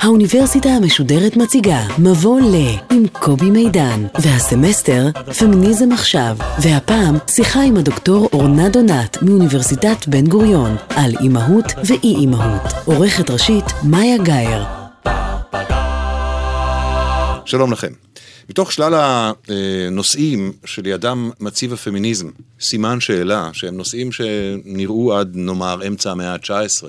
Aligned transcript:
האוניברסיטה 0.00 0.68
המשודרת 0.68 1.36
מציגה 1.36 1.80
מבוא 1.98 2.40
ל 2.40 2.54
עם 2.90 3.08
קובי 3.12 3.50
מידן, 3.50 4.06
והסמסטר 4.14 5.06
פמיניזם 5.38 5.92
עכשיו, 5.92 6.36
והפעם 6.62 7.16
שיחה 7.26 7.62
עם 7.62 7.76
הדוקטור 7.76 8.28
אורנה 8.32 8.68
דונת 8.68 9.22
מאוניברסיטת 9.22 10.08
בן 10.08 10.26
גוריון 10.26 10.76
על 10.88 11.10
אימהות 11.20 11.64
ואי 11.84 12.16
אימהות. 12.16 12.62
עורכת 12.84 13.30
ראשית 13.30 13.64
מאיה 13.82 14.18
גאייר. 14.18 14.64
שלום 17.44 17.72
לכם. 17.72 18.09
מתוך 18.50 18.72
שלל 18.72 18.94
הנושאים 18.94 20.52
שלידם 20.64 21.30
מציב 21.40 21.72
הפמיניזם 21.72 22.30
סימן 22.60 23.00
שאלה, 23.00 23.50
שהם 23.52 23.76
נושאים 23.76 24.12
שנראו 24.12 25.14
עד 25.14 25.36
נאמר 25.36 25.86
אמצע 25.86 26.10
המאה 26.10 26.32
ה-19 26.32 26.86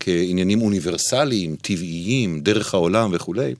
כעניינים 0.00 0.62
אוניברסליים, 0.62 1.56
טבעיים, 1.56 2.40
דרך 2.40 2.74
העולם 2.74 3.10
וכולי, 3.12 3.54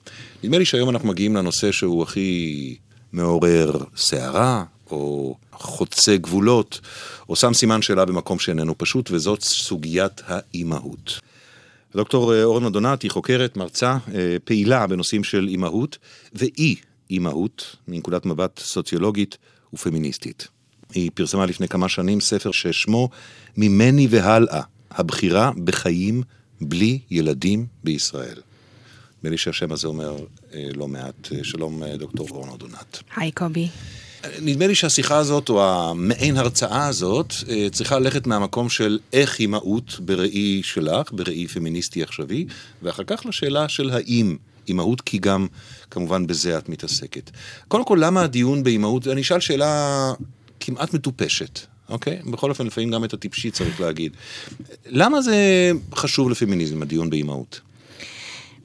נדמה 0.45 0.59
לי 0.59 0.65
שהיום 0.65 0.91
אנחנו 0.91 1.09
מגיעים 1.09 1.37
לנושא 1.37 1.73
שהוא 1.73 2.03
הכי 2.03 2.77
מעורר 3.13 3.79
סערה, 3.97 4.65
או 4.91 5.37
חוצה 5.53 6.17
גבולות, 6.17 6.81
או 7.29 7.37
שם 7.37 7.55
סימן 7.55 7.83
שאלה 7.83 8.05
במקום 8.05 8.39
שאיננו 8.39 8.79
פשוט, 8.79 9.11
וזאת 9.11 9.43
סוגיית 9.43 10.21
האימהות. 10.27 11.21
דוקטור 11.97 12.43
אורנה 12.43 12.71
דונת 12.71 13.03
היא 13.03 13.11
חוקרת, 13.11 13.57
מרצה, 13.57 13.97
פעילה 14.45 14.87
בנושאים 14.87 15.25
של 15.25 15.49
אימהות 15.49 15.99
ואי 16.35 16.77
אימהות 17.13 17.77
מנקודת 17.89 18.27
מבט 18.27 18.59
סוציולוגית 18.59 19.39
ופמיניסטית. 19.75 20.49
היא 20.95 21.11
פרסמה 21.15 21.47
לפני 21.47 21.69
כמה 21.69 21.89
שנים 21.89 22.21
ספר 22.21 22.53
ששמו 22.53 23.09
ממני 23.57 24.07
והלאה, 24.11 24.61
הבחירה 24.91 25.51
בחיים 25.65 26.23
בלי 26.61 26.99
ילדים 27.11 27.67
בישראל. 27.85 28.41
נדמה 29.19 29.31
לי 29.31 29.39
שהשם 29.39 29.73
הזה 29.73 29.89
אומר 29.89 30.17
אה, 30.55 30.69
לא 30.75 30.89
מעט. 30.89 31.29
שלום 31.43 31.83
דוקטור 31.99 32.29
אורנה 32.31 32.57
דונת. 32.57 33.03
היי 33.17 33.33
קובי. 33.33 33.69
נדמה 34.43 34.67
לי 34.67 34.75
שהשיחה 34.75 35.17
הזאת, 35.17 35.49
או 35.49 35.65
המעין 35.65 36.37
הרצאה 36.37 36.87
הזאת, 36.87 37.35
צריכה 37.73 37.99
ללכת 37.99 38.27
מהמקום 38.27 38.69
של 38.69 38.99
איך 39.13 39.41
אימהות 39.41 40.01
בראי 40.01 40.61
שלך, 40.65 41.13
בראי 41.13 41.47
פמיניסטי 41.47 42.03
עכשווי, 42.03 42.47
ואחר 42.83 43.03
כך 43.07 43.27
לשאלה 43.27 43.69
של 43.69 43.91
האם 43.91 44.37
אימהות, 44.69 45.01
כי 45.01 45.19
גם 45.19 45.47
כמובן 45.91 46.27
בזה 46.27 46.59
את 46.59 46.69
מתעסקת. 46.69 47.31
קודם 47.69 47.85
כל, 47.85 47.99
למה 48.01 48.23
הדיון 48.23 48.63
באימהות? 48.63 49.09
אני 49.09 49.21
אשאל 49.21 49.41
שאלה 49.41 50.13
כמעט 50.61 50.95
מטופשת, 50.95 51.61
אוקיי? 51.89 52.19
בכל 52.31 52.51
אופן, 52.51 52.67
לפעמים 52.67 52.91
גם 52.91 53.05
את 53.05 53.15
הטיפשי 53.15 53.51
צריך 53.51 53.81
להגיד. 53.81 54.13
למה 54.87 55.23
זה 55.23 55.37
חשוב 55.95 56.31
לפמיניזם, 56.31 56.83
הדיון 56.83 57.11
באימהות? 57.11 57.61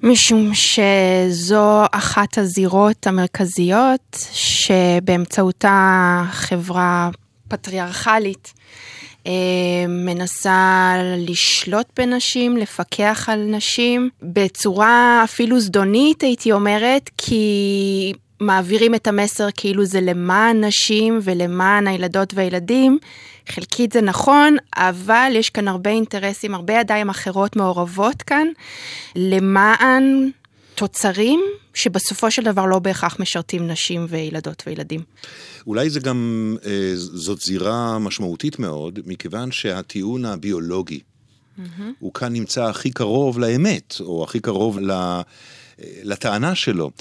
משום 0.04 0.52
שזו 0.54 1.84
אחת 1.92 2.38
הזירות 2.38 3.08
המרכזיות 3.08 4.26
שבאמצעותה 4.34 6.24
חברה 6.32 7.10
פטריארכלית 7.48 8.54
מנסה 9.88 10.94
לשלוט 11.18 11.88
בנשים, 12.00 12.58
לפקח 12.58 13.30
על 13.32 13.40
נשים, 13.40 14.10
בצורה 14.22 15.22
אפילו 15.24 15.60
זדונית 15.60 16.22
הייתי 16.22 16.52
אומרת, 16.52 17.10
כי 17.18 18.14
מעבירים 18.40 18.96
את 18.96 19.08
המסר 19.08 19.48
כאילו 19.58 19.86
זה 19.86 20.02
למען 20.02 20.64
נשים 20.64 21.20
ולמען 21.24 21.88
הילדות 21.88 22.34
והילדים. 22.34 22.98
חלקית 23.50 23.92
זה 23.92 24.02
נכון, 24.02 24.58
אבל 24.78 25.32
יש 25.36 25.50
כאן 25.50 25.68
הרבה 25.68 25.90
אינטרסים, 25.90 26.56
הרבה 26.56 26.74
ידיים 26.74 27.10
אחרות 27.10 27.56
מעורבות 27.56 28.22
כאן, 28.22 28.48
למען 29.16 30.30
תוצרים 30.78 31.40
שבסופו 31.74 32.32
של 32.32 32.44
דבר 32.44 32.66
לא 32.66 32.80
בהכרח 32.80 33.20
משרתים 33.20 33.68
נשים 33.68 34.06
וילדות 34.10 34.64
וילדים. 34.68 35.02
אולי 35.68 35.90
זה 35.90 36.00
גם, 36.00 36.56
אה, 36.66 36.92
זאת 36.96 37.42
זירה 37.42 38.00
משמעותית 38.00 38.60
מאוד, 38.60 39.00
מכיוון 39.06 39.52
שהטיעון 39.52 40.26
הביולוגי, 40.26 41.00
mm-hmm. 41.00 41.82
הוא 42.00 42.14
כאן 42.14 42.34
נמצא 42.34 42.64
הכי 42.64 42.92
קרוב 42.92 43.40
לאמת, 43.40 43.96
או 44.00 44.24
הכי 44.24 44.40
קרוב 44.40 44.80
ל... 44.80 45.22
לטענה 46.04 46.56
שלו, 46.56 46.92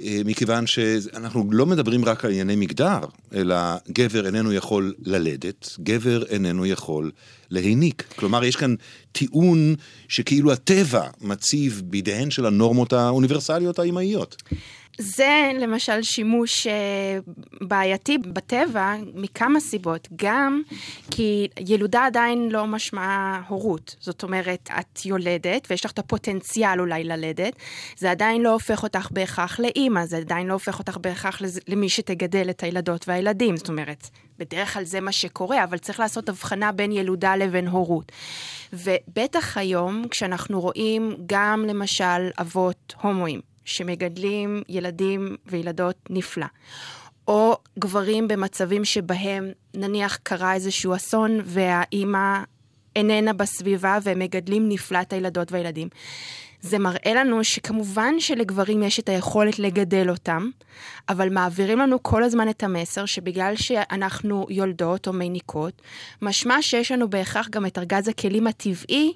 מכיוון 0.00 0.66
שאנחנו 0.66 1.48
לא 1.52 1.66
מדברים 1.66 2.04
רק 2.04 2.24
על 2.24 2.30
ענייני 2.30 2.56
מגדר, 2.56 2.98
אלא 3.34 3.56
גבר 3.88 4.26
איננו 4.26 4.52
יכול 4.52 4.94
ללדת, 5.04 5.76
גבר 5.80 6.24
איננו 6.24 6.66
יכול 6.66 7.10
להיניק. 7.50 8.04
כלומר, 8.16 8.44
יש 8.44 8.56
כאן 8.56 8.74
טיעון 9.12 9.74
שכאילו 10.08 10.52
הטבע 10.52 11.08
מציב 11.20 11.82
בידיהן 11.84 12.30
של 12.30 12.46
הנורמות 12.46 12.92
האוניברסליות 12.92 13.78
האימהיות. 13.78 14.42
זה 14.98 15.50
למשל 15.60 16.02
שימוש 16.02 16.66
בעייתי 17.60 18.18
בטבע 18.18 18.94
מכמה 19.14 19.60
סיבות, 19.60 20.08
גם 20.16 20.62
כי 21.10 21.48
ילודה 21.68 22.06
עדיין 22.06 22.48
לא 22.50 22.66
משמעה 22.66 23.42
הורות, 23.48 23.96
זאת 24.00 24.22
אומרת 24.22 24.68
את 24.80 25.06
יולדת 25.06 25.66
ויש 25.70 25.84
לך 25.84 25.90
את 25.90 25.98
הפוטנציאל 25.98 26.80
אולי 26.80 27.04
ללדת, 27.04 27.56
זה 27.96 28.10
עדיין 28.10 28.42
לא 28.42 28.52
הופך 28.52 28.82
אותך 28.82 29.08
בהכרח 29.10 29.60
לאימא, 29.60 30.06
זה 30.06 30.16
עדיין 30.16 30.46
לא 30.46 30.52
הופך 30.52 30.78
אותך 30.78 30.96
בהכרח 31.00 31.40
למי 31.68 31.88
שתגדל 31.88 32.50
את 32.50 32.62
הילדות 32.62 33.08
והילדים, 33.08 33.56
זאת 33.56 33.68
אומרת, 33.68 34.08
בדרך 34.38 34.74
כלל 34.74 34.84
זה 34.84 35.00
מה 35.00 35.12
שקורה, 35.12 35.64
אבל 35.64 35.78
צריך 35.78 36.00
לעשות 36.00 36.28
הבחנה 36.28 36.72
בין 36.72 36.92
ילודה 36.92 37.36
לבין 37.36 37.68
הורות. 37.68 38.12
ובטח 38.72 39.58
היום 39.58 40.08
כשאנחנו 40.10 40.60
רואים 40.60 41.16
גם 41.26 41.64
למשל 41.66 42.30
אבות 42.40 42.94
הומואים, 43.02 43.40
שמגדלים 43.66 44.62
ילדים 44.68 45.36
וילדות 45.46 45.96
נפלא. 46.10 46.46
או 47.28 47.56
גברים 47.78 48.28
במצבים 48.28 48.84
שבהם 48.84 49.50
נניח 49.74 50.16
קרה 50.22 50.54
איזשהו 50.54 50.94
אסון 50.94 51.40
והאימא 51.44 52.38
איננה 52.96 53.32
בסביבה 53.32 53.98
והם 54.02 54.18
מגדלים 54.18 54.68
נפלא 54.68 55.00
את 55.00 55.12
הילדות 55.12 55.52
והילדים. 55.52 55.88
זה 56.60 56.78
מראה 56.78 57.14
לנו 57.14 57.44
שכמובן 57.44 58.20
שלגברים 58.20 58.82
יש 58.82 59.00
את 59.00 59.08
היכולת 59.08 59.58
לגדל 59.58 60.10
אותם, 60.10 60.50
אבל 61.08 61.28
מעבירים 61.28 61.78
לנו 61.78 62.02
כל 62.02 62.24
הזמן 62.24 62.48
את 62.48 62.62
המסר 62.62 63.06
שבגלל 63.06 63.56
שאנחנו 63.56 64.46
יולדות 64.50 65.08
או 65.08 65.12
מניקות, 65.12 65.82
משמע 66.22 66.62
שיש 66.62 66.92
לנו 66.92 67.10
בהכרח 67.10 67.48
גם 67.48 67.66
את 67.66 67.78
ארגז 67.78 68.08
הכלים 68.08 68.46
הטבעי 68.46 69.12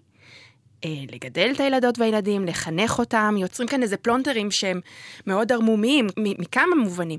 לגדל 0.86 1.50
את 1.54 1.60
הילדות 1.60 1.98
והילדים, 1.98 2.44
לחנך 2.44 2.98
אותם, 2.98 3.34
יוצרים 3.38 3.68
כאן 3.68 3.82
איזה 3.82 3.96
פלונטרים 3.96 4.50
שהם 4.50 4.80
מאוד 5.26 5.52
ערמומיים, 5.52 6.06
מכמה 6.16 6.76
מובנים. 6.82 7.18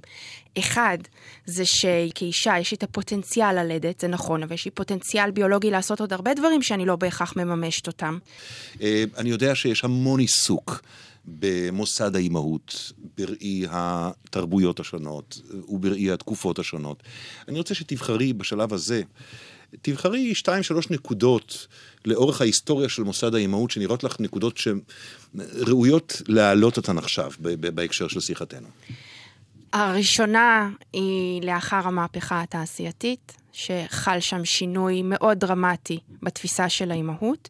אחד, 0.60 0.98
זה 1.46 1.66
שכאישה 1.66 2.60
יש 2.60 2.72
לי 2.72 2.76
את 2.76 2.84
הפוטנציאל 2.84 3.64
ללדת, 3.64 4.00
זה 4.00 4.08
נכון, 4.08 4.44
אבל 4.44 4.54
יש 4.54 4.66
לי 4.66 4.72
פוטנציאל 4.72 5.32
ביולוגי 5.32 5.72
לעשות 5.72 6.00
עוד 6.00 6.14
הרבה 6.14 6.34
דברים 6.34 6.62
שאני 6.62 6.86
לא 6.86 6.96
בהכרח 6.96 7.36
מממשת 7.36 7.88
אותם. 7.88 8.18
אה, 8.82 9.04
אני 9.18 9.30
יודע 9.30 9.56
שיש 9.56 9.84
המון 9.84 10.20
עיסוק. 10.20 10.82
במוסד 11.26 12.16
האימהות, 12.16 12.92
בראי 13.18 13.66
התרבויות 13.70 14.80
השונות 14.80 15.42
ובראי 15.70 16.12
התקופות 16.12 16.60
השונות. 16.60 17.04
אני 17.48 17.58
רוצה 17.58 17.74
שתבחרי 17.74 18.34
בשלב 18.34 18.74
הזה 18.74 19.02
תבחרי 19.82 20.36
שתיים, 20.36 20.64
שלוש 20.64 20.90
נקודות 20.90 21.68
לאורך 22.06 22.42
ההיסטוריה 22.42 22.90
של 22.90 23.04
מוסד 23.04 23.36
האימהות, 23.36 23.72
שנראות 23.72 24.04
לך 24.04 24.16
נקודות 24.20 24.58
שראויות 24.58 26.22
להעלות 26.28 26.78
אותן 26.78 26.98
עכשיו, 26.98 27.32
בהקשר 27.40 28.08
של 28.08 28.20
שיחתנו. 28.20 28.68
הראשונה 29.74 30.70
היא 30.94 31.42
לאחר 31.44 31.88
המהפכה 31.88 32.42
התעשייתית, 32.42 33.34
שחל 33.54 34.20
שם 34.20 34.46
שינוי 34.46 35.02
מאוד 35.04 35.40
דרמטי 35.40 36.00
בתפיסה 36.24 36.70
של 36.70 36.92
האימהות. 36.92 37.50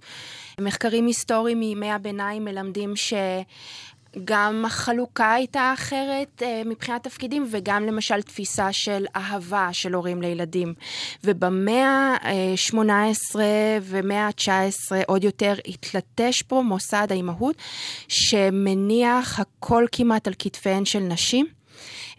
מחקרים 0.61 1.05
היסטוריים 1.05 1.59
מימי 1.59 1.91
הביניים 1.91 2.45
מלמדים 2.45 2.95
ש... 2.95 3.13
גם 4.23 4.63
החלוקה 4.65 5.33
הייתה 5.33 5.73
אחרת 5.73 6.43
אה, 6.43 6.61
מבחינת 6.65 7.03
תפקידים, 7.03 7.47
וגם 7.51 7.85
למשל 7.85 8.21
תפיסה 8.21 8.73
של 8.73 9.05
אהבה 9.15 9.69
של 9.71 9.93
הורים 9.93 10.21
לילדים. 10.21 10.73
ובמאה 11.23 12.15
ה-18 12.21 13.35
ומאה 13.81 14.27
ה-19 14.27 14.95
עוד 15.07 15.23
יותר 15.23 15.53
התלטש 15.67 16.41
פה 16.41 16.61
מוסד 16.65 17.07
האימהות, 17.09 17.55
שמניח 18.07 19.39
הכל 19.39 19.85
כמעט 19.91 20.27
על 20.27 20.33
כתפיהן 20.39 20.85
של 20.85 20.99
נשים. 20.99 21.45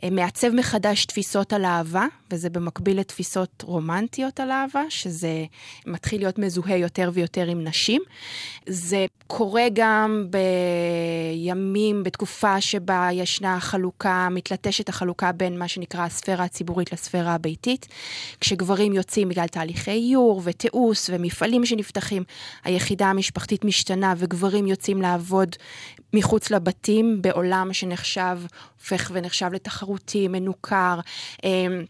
אה, 0.04 0.10
מעצב 0.10 0.50
מחדש 0.50 1.04
תפיסות 1.04 1.52
על 1.52 1.64
אהבה, 1.64 2.06
וזה 2.30 2.50
במקביל 2.50 3.00
לתפיסות 3.00 3.62
רומנטיות 3.66 4.40
על 4.40 4.50
אהבה, 4.50 4.82
שזה 4.88 5.44
מתחיל 5.86 6.20
להיות 6.20 6.38
מזוהה 6.38 6.76
יותר 6.76 7.10
ויותר 7.12 7.46
עם 7.46 7.64
נשים. 7.64 8.02
זה 8.66 9.06
קורה 9.26 9.66
גם 9.72 10.26
בימים, 10.30 12.02
בתקופה 12.02 12.60
שבה 12.60 13.08
ישנה 13.12 13.60
חלוקה, 13.60 14.28
מתלטשת 14.30 14.88
החלוקה 14.88 15.32
בין 15.32 15.58
מה 15.58 15.68
שנקרא 15.68 16.04
הספירה 16.04 16.44
הציבורית 16.44 16.92
לספירה 16.92 17.34
הביתית. 17.34 17.88
כשגברים 18.40 18.92
יוצאים 18.92 19.28
בגלל 19.28 19.46
תהליכי 19.46 19.90
איור 19.90 20.40
ותיעוש 20.44 21.10
ומפעלים 21.10 21.66
שנפתחים, 21.66 22.24
היחידה 22.64 23.06
המשפחתית 23.06 23.64
משתנה 23.64 24.14
וגברים 24.16 24.66
יוצאים 24.66 25.02
לעבוד 25.02 25.56
מחוץ 26.14 26.50
לבתים 26.50 27.22
בעולם 27.22 27.72
שנחשב, 27.72 28.38
הופך 28.78 29.10
ונחשב 29.14 29.50
לתחרותי, 29.92 30.28
מנוכר. 30.28 31.00
אמ, 31.44 31.84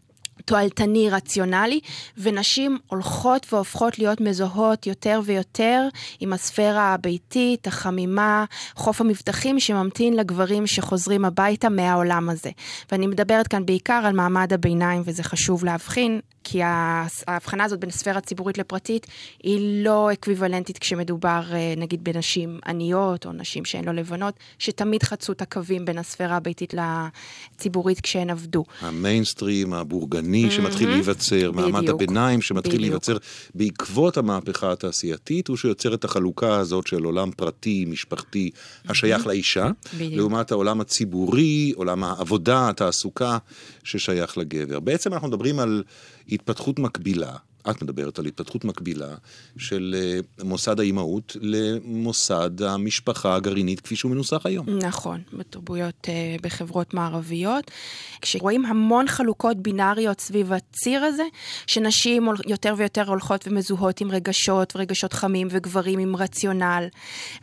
תועלתני, 0.45 1.09
רציונלי, 1.09 1.79
ונשים 2.17 2.77
הולכות 2.87 3.53
והופכות 3.53 3.99
להיות 3.99 4.21
מזוהות 4.21 4.87
יותר 4.87 5.21
ויותר 5.25 5.87
עם 6.19 6.33
הספירה 6.33 6.93
הביתית, 6.93 7.67
החמימה, 7.67 8.45
חוף 8.75 9.01
המבטחים 9.01 9.59
שממתין 9.59 10.13
לגברים 10.13 10.67
שחוזרים 10.67 11.25
הביתה 11.25 11.69
מהעולם 11.69 12.29
הזה. 12.29 12.49
ואני 12.91 13.07
מדברת 13.07 13.47
כאן 13.47 13.65
בעיקר 13.65 14.01
על 14.05 14.13
מעמד 14.13 14.53
הביניים, 14.53 15.01
וזה 15.05 15.23
חשוב 15.23 15.65
להבחין. 15.65 16.19
כי 16.43 16.59
ההבחנה 16.63 17.63
הזאת 17.63 17.79
בין 17.79 17.91
ספירה 17.91 18.21
ציבורית 18.21 18.57
לפרטית 18.57 19.07
היא 19.43 19.83
לא 19.83 20.13
אקוויוולנטית 20.13 20.77
כשמדובר 20.77 21.41
אה, 21.51 21.73
נגיד 21.77 22.03
בנשים 22.03 22.59
עניות 22.67 23.25
או 23.25 23.31
נשים 23.31 23.65
שהן 23.65 23.85
לא 23.85 23.91
לבנות, 23.91 24.33
שתמיד 24.59 25.03
חצו 25.03 25.31
את 25.31 25.41
הקווים 25.41 25.85
בין 25.85 25.97
הספירה 25.97 26.35
הביתית 26.35 26.73
לציבורית 26.73 28.01
כשהן 28.01 28.29
עבדו. 28.29 28.63
המיינסטרים 28.81 29.73
הבורגני 29.73 30.47
mm-hmm. 30.47 30.51
שמתחיל 30.51 30.89
להיווצר, 30.89 31.51
בדיוק, 31.51 31.55
מעמד 31.55 31.89
הביניים 31.89 32.41
שמתחיל 32.41 32.73
בדיוק. 32.73 32.81
להיווצר 32.81 33.17
בעקבות 33.55 34.17
המהפכה 34.17 34.71
התעשייתית, 34.71 35.47
הוא 35.47 35.57
שיוצר 35.57 35.93
את 35.93 36.03
החלוקה 36.03 36.55
הזאת 36.55 36.87
של 36.87 37.03
עולם 37.03 37.31
פרטי, 37.31 37.85
משפחתי, 37.87 38.49
השייך 38.89 39.23
mm-hmm. 39.23 39.27
לאישה, 39.27 39.69
בדיוק. 39.93 40.13
לעומת 40.13 40.51
העולם 40.51 40.81
הציבורי, 40.81 41.73
עולם 41.75 42.03
העבודה, 42.03 42.69
התעסוקה, 42.69 43.37
ששייך 43.83 44.37
לגבר. 44.37 44.79
בעצם 44.79 45.13
אנחנו 45.13 45.27
מדברים 45.27 45.59
על... 45.59 45.83
התפתחות 46.31 46.79
מקבילה, 46.79 47.35
את 47.69 47.81
מדברת 47.81 48.19
על 48.19 48.25
התפתחות 48.25 48.65
מקבילה 48.65 49.15
של 49.57 49.95
אה, 49.97 50.19
מוסד 50.45 50.79
האימהות 50.79 51.37
למוסד 51.41 52.61
המשפחה 52.61 53.35
הגרעינית 53.35 53.81
כפי 53.81 53.95
שהוא 53.95 54.11
מנוסח 54.11 54.45
היום. 54.45 54.65
נכון, 54.69 55.21
בתרבויות, 55.33 56.07
אה, 56.09 56.35
בחברות 56.41 56.93
מערביות. 56.93 57.71
כשרואים 58.21 58.65
המון 58.65 59.07
חלוקות 59.07 59.57
בינאריות 59.57 60.19
סביב 60.19 60.53
הציר 60.53 61.03
הזה, 61.03 61.23
שנשים 61.67 62.27
יותר 62.47 62.73
ויותר 62.77 63.09
הולכות 63.09 63.47
ומזוהות 63.47 64.01
עם 64.01 64.11
רגשות, 64.11 64.73
ורגשות 64.75 65.13
חמים, 65.13 65.47
וגברים 65.51 65.99
עם 65.99 66.15
רציונל, 66.15 66.87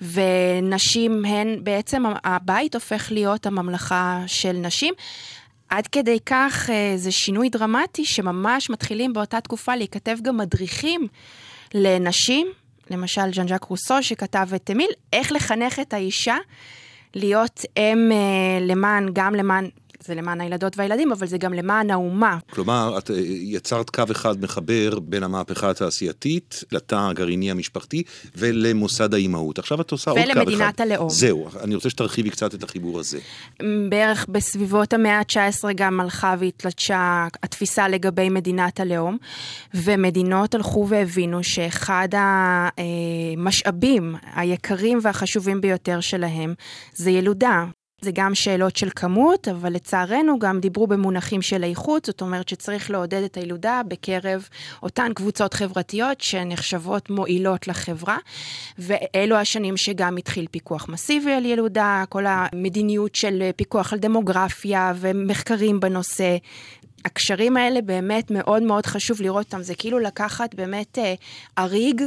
ונשים 0.02 1.24
הן, 1.24 1.64
בעצם 1.64 2.02
הבית 2.24 2.74
הופך 2.74 3.08
להיות 3.12 3.46
הממלכה 3.46 4.22
של 4.26 4.52
נשים. 4.52 4.94
עד 5.70 5.86
כדי 5.86 6.18
כך 6.26 6.70
אה, 6.70 6.92
זה 6.96 7.12
שינוי 7.12 7.48
דרמטי 7.48 8.04
שממש 8.04 8.70
מתחילים 8.70 9.12
באותה 9.12 9.40
תקופה 9.40 9.76
להיכתב 9.76 10.16
גם 10.22 10.36
מדריכים 10.36 11.06
לנשים, 11.74 12.46
למשל 12.90 13.34
ז'אן 13.34 13.48
ז'אק 13.48 13.64
רוסו 13.64 14.02
שכתב 14.02 14.48
את 14.56 14.70
אמיל, 14.70 14.90
איך 15.12 15.32
לחנך 15.32 15.78
את 15.80 15.92
האישה 15.94 16.36
להיות 17.14 17.60
אם 17.76 18.12
אה, 18.12 18.66
למען, 18.66 19.08
גם 19.12 19.34
למען 19.34 19.68
זה 20.04 20.14
למען 20.14 20.40
הילדות 20.40 20.78
והילדים, 20.78 21.12
אבל 21.12 21.26
זה 21.26 21.38
גם 21.38 21.52
למען 21.52 21.90
האומה. 21.90 22.38
כלומר, 22.50 22.98
את 22.98 23.10
אה, 23.10 23.16
יצרת 23.26 23.90
קו 23.90 24.02
אחד 24.10 24.42
מחבר 24.44 24.98
בין 24.98 25.22
המהפכה 25.22 25.70
התעשייתית 25.70 26.64
לתא 26.72 26.94
הגרעיני 26.94 27.50
המשפחתי 27.50 28.02
ולמוסד 28.36 29.14
האימהות. 29.14 29.58
עכשיו 29.58 29.80
את 29.80 29.90
עושה 29.90 30.10
עוד 30.10 30.20
קו 30.20 30.32
אחד. 30.32 30.36
ולמדינת 30.36 30.80
הלאום. 30.80 31.08
זהו, 31.08 31.48
אני 31.60 31.74
רוצה 31.74 31.90
שתרחיבי 31.90 32.30
קצת 32.30 32.54
את 32.54 32.62
החיבור 32.62 33.00
הזה. 33.00 33.18
בערך 33.88 34.26
בסביבות 34.28 34.92
המאה 34.92 35.18
ה-19 35.18 35.72
גם 35.74 36.00
הלכה 36.00 36.34
והתלדשה 36.38 37.26
התפיסה 37.42 37.88
לגבי 37.88 38.28
מדינת 38.28 38.80
הלאום, 38.80 39.16
ומדינות 39.74 40.54
הלכו 40.54 40.86
והבינו 40.88 41.44
שאחד 41.44 42.08
המשאבים 42.76 44.16
היקרים 44.34 44.98
והחשובים 45.02 45.60
ביותר 45.60 46.00
שלהם 46.00 46.54
זה 46.94 47.10
ילודה. 47.10 47.64
זה 48.02 48.10
גם 48.14 48.34
שאלות 48.34 48.76
של 48.76 48.88
כמות, 48.96 49.48
אבל 49.48 49.72
לצערנו 49.72 50.38
גם 50.38 50.60
דיברו 50.60 50.86
במונחים 50.86 51.42
של 51.42 51.64
איכות, 51.64 52.04
זאת 52.04 52.20
אומרת 52.20 52.48
שצריך 52.48 52.90
לעודד 52.90 53.22
את 53.22 53.36
הילודה 53.36 53.80
בקרב 53.88 54.48
אותן 54.82 55.12
קבוצות 55.14 55.54
חברתיות 55.54 56.20
שנחשבות 56.20 57.10
מועילות 57.10 57.68
לחברה, 57.68 58.18
ואלו 58.78 59.36
השנים 59.36 59.76
שגם 59.76 60.16
התחיל 60.16 60.46
פיקוח 60.50 60.88
מסיבי 60.88 61.32
על 61.32 61.46
ילודה, 61.46 62.04
כל 62.08 62.24
המדיניות 62.26 63.14
של 63.14 63.50
פיקוח 63.56 63.92
על 63.92 63.98
דמוגרפיה 63.98 64.92
ומחקרים 64.96 65.80
בנושא, 65.80 66.36
הקשרים 67.04 67.56
האלה 67.56 67.80
באמת 67.80 68.30
מאוד 68.30 68.62
מאוד 68.62 68.86
חשוב 68.86 69.20
לראות 69.20 69.46
אותם. 69.46 69.62
זה 69.62 69.74
כאילו 69.74 69.98
לקחת 69.98 70.54
באמת 70.54 70.98
אה, 70.98 71.14
אריג, 71.58 72.02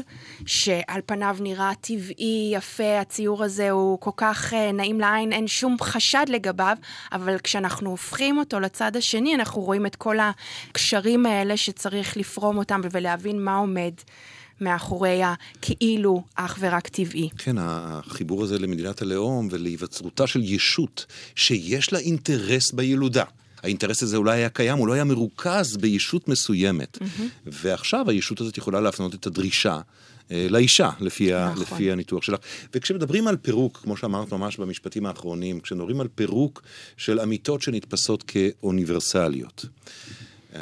שעל 0.46 1.02
פניו 1.06 1.38
נראה 1.40 1.72
טבעי, 1.82 2.52
יפה, 2.54 3.00
הציור 3.00 3.44
הזה 3.44 3.72
הוא 3.72 4.00
כל 4.00 4.12
כך 4.18 4.54
אה, 4.54 4.72
נעים 4.72 5.00
לעין, 5.00 5.34
אין 5.34 5.48
שום 5.48 5.78
חשד 5.82 6.26
לגביו, 6.30 6.78
אבל 7.12 7.38
כשאנחנו 7.44 7.90
הופכים 7.90 8.38
אותו 8.38 8.60
לצד 8.60 8.96
השני, 8.96 9.36
אנחנו 9.36 9.62
רואים 9.62 9.86
את 9.86 9.96
כל 9.96 10.18
הקשרים 10.20 11.26
האלה 11.26 11.58
שצריך 11.58 12.18
לפרום 12.18 12.58
אותם 12.58 12.82
ולהבין 12.92 13.44
מה 13.44 13.56
עומד. 13.56 13.94
מאחורי 14.62 15.22
הכאילו 15.24 16.24
אך 16.36 16.58
ורק 16.60 16.88
טבעי. 16.88 17.30
כן, 17.38 17.56
החיבור 17.60 18.44
הזה 18.44 18.60
למדינת 18.60 19.02
הלאום 19.02 19.48
ולהיווצרותה 19.52 20.28
של 20.28 20.42
ישות 20.44 21.06
שיש 21.36 21.94
לה 21.94 22.00
אינטרס 22.00 22.72
בילודה. 22.72 23.24
האינטרס 23.64 24.04
הזה 24.04 24.18
אולי 24.18 24.38
היה 24.38 24.50
קיים, 24.50 24.78
הוא 24.78 24.88
לא 24.88 24.94
היה 24.94 25.04
מרוכז 25.04 25.78
בישות 25.78 26.28
מסוימת. 26.28 26.98
Mm-hmm. 26.98 27.22
ועכשיו 27.46 28.10
הישות 28.10 28.42
הזאת 28.42 28.58
יכולה 28.58 28.82
להפנות 28.82 29.16
את 29.16 29.28
הדרישה. 29.28 29.80
אה, 30.32 30.48
לאישה, 30.50 30.90
לפי, 31.00 31.32
נכון. 31.34 31.62
לפי 31.62 31.92
הניתוח 31.92 32.24
שלך. 32.24 32.40
וכשמדברים 32.74 33.28
על 33.28 33.38
פירוק, 33.38 33.80
כמו 33.84 33.98
שאמרת 33.98 34.34
ממש 34.34 34.58
במשפטים 34.58 35.06
האחרונים, 35.06 35.60
כשמדברים 35.60 36.02
על 36.02 36.08
פירוק 36.16 36.62
של 36.98 37.20
אמיתות 37.20 37.62
שנתפסות 37.62 38.24
כאוניברסליות, 38.24 39.66
אמ, 40.56 40.60